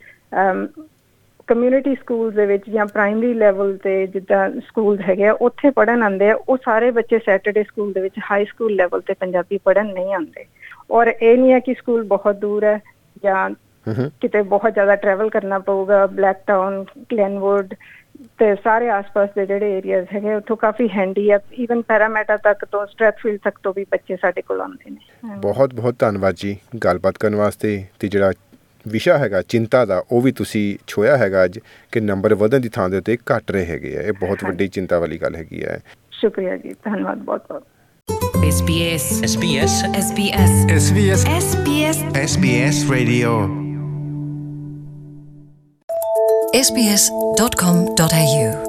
ਕਮਿਊਨਿਟੀ 1.49 1.93
ਸਕੂਲਸ 1.95 2.33
ਦੇ 2.35 2.45
ਵਿੱਚ 2.45 2.69
ਜਾਂ 2.69 2.85
ਪ੍ਰਾਇਮਰੀ 2.85 3.33
ਲੈਵਲ 3.33 3.75
ਤੇ 3.83 3.95
ਜਿੱਦਾਂ 4.07 4.49
ਸਕੂਲ 4.67 4.99
ਹੈਗੇ 5.01 5.27
ਆ 5.27 5.31
ਉੱਥੇ 5.41 5.69
ਪੜਨ 5.69 6.03
ਆਉਂਦੇ 6.03 6.29
ਆ। 6.29 6.35
ਉਹ 6.49 6.57
ਸਾਰੇ 6.65 6.91
ਬੱਚੇ 6.91 7.19
ਸੈਟਰਡੇ 7.19 7.63
ਸਕੂਲ 7.63 7.93
ਦੇ 7.93 8.01
ਵਿੱਚ 8.01 8.19
ਹਾਈ 8.31 8.45
ਸਕੂਲ 8.45 8.75
ਲੈਵਲ 8.75 9.01
ਤੇ 9.01 9.13
ਪੰਜਾਬੀ 9.13 9.57
ਪੜਨ 9.65 9.93
ਨਹੀਂ 9.93 10.13
ਆਉਂਦੇ। 10.13 10.45
ਔਰ 10.91 11.07
ਇਹ 11.07 11.37
ਨਹੀਂ 11.37 11.51
ਹੈ 11.51 11.59
ਕਿ 11.59 11.73
ਸਕੂਲ 11.73 12.03
ਬਹੁਤ 12.07 12.35
ਦੂਰ 12.35 12.63
ਹੈ 12.63 12.79
ਜਾਂ 13.23 13.49
ਕਿਤੇ 14.21 14.41
ਬਹੁਤ 14.41 14.73
ਜ਼ਿਆਦਾ 14.73 14.95
ਟਰੈਵਲ 14.95 15.29
ਕਰਨਾ 15.29 15.59
ਪਊਗਾ 15.59 16.05
ਬਲੈਕ 16.07 16.37
ਟਾਊਨ 16.47 16.83
ਗਲੈਨਵੁੱਡ 17.13 17.73
ਤੇ 18.39 18.53
ਸਾਰੇ 18.55 18.89
ਆਸ-ਪਾਸ 18.89 19.29
ਦੇ 19.35 19.45
ਜਿਹੜੇ 19.45 19.77
ਏਰੀਆਜ਼ 19.77 20.07
ਹੈਗੇ 20.13 20.33
ਉੱਥੋਂ 20.33 20.55
ਕਾਫੀ 20.57 20.87
ਹੈਂਡੀ 20.89 21.29
ਆ। 21.31 21.39
ਈਵਨ 21.59 21.81
ਪੈਰਾਮੈਟਾ 21.81 22.37
ਤੱਕ 22.37 22.65
ਤੋਂ 22.65 22.85
ਸਟ੍ਰੈਥਫੀਲਡ 22.85 23.39
ਤੱਕ 23.43 23.59
ਤੋਂ 23.63 23.73
ਵੀ 23.75 23.85
ਬੱਚੇ 23.91 24.15
ਸਾਡੇ 24.15 24.41
ਕੋਲ 24.41 24.61
ਆਉਂਦੇ 24.61 24.91
ਨੇ। 24.91 25.35
ਬਹੁਤ 25.41 25.73
ਬਹੁਤ 25.73 25.95
ਧੰਨਵਾਦ 25.99 26.35
ਜੀ 26.35 26.55
ਗੱਲਬਾਤ 26.85 27.17
ਕਰਨ 27.17 27.35
ਵਾਸਤੇ 27.35 27.83
ਤੇ 27.99 28.07
ਜਿਹੜਾ 28.07 28.31
ਵਿਸ਼ਾ 28.87 29.17
ਹੈਗਾ 29.17 29.41
ਚਿੰਤਾ 29.41 29.85
ਦਾ 29.85 30.03
ਉਹ 30.11 30.21
ਵੀ 30.21 30.31
ਤੁਸੀਂ 30.31 30.77
ਛੋਇਆ 30.87 31.17
ਹੈਗਾ 31.17 31.45
ਅੱਜ 31.45 31.59
ਕਿ 31.91 31.99
ਨੰਬਰ 31.99 32.35
ਵਧਣ 32.35 32.59
ਦੀ 32.59 32.69
ਥਾਂ 32.69 32.89
ਦੇ 32.89 32.97
ਉੱਤੇ 32.97 33.15
ਘਟ 33.15 33.51
ਰਹੇ 33.51 33.65
ਹੈਗੇ 33.65 33.97
ਆ। 33.97 34.01
ਇਹ 34.01 34.13
ਬਹੁਤ 34.13 34.43
ਵੱਡੀ 34.43 34.67
ਚਿੰਤਾ 34.67 34.99
ਵਾਲੀ 34.99 35.17
ਗੱਲ 35.17 35.35
ਹੈਗੀ 35.35 35.63
ਹੈ 35.63 35.81
ਸ਼ੁਕਰੀਆ 36.11 36.57
ਜੀ 36.57 36.69
ਧੰਨਵਾਦ 36.69 37.17
ਬਹੁਤ 37.17 37.43
ਬਹੁਤ। 37.49 37.63
SBS 38.49 39.25
SBS 39.25 39.73
SBS 39.99 40.75
SBS 40.75 41.25
SBS 41.39 41.97
SBS 42.25 42.91
Radio 42.91 43.31
sbs.com.au 46.63 48.68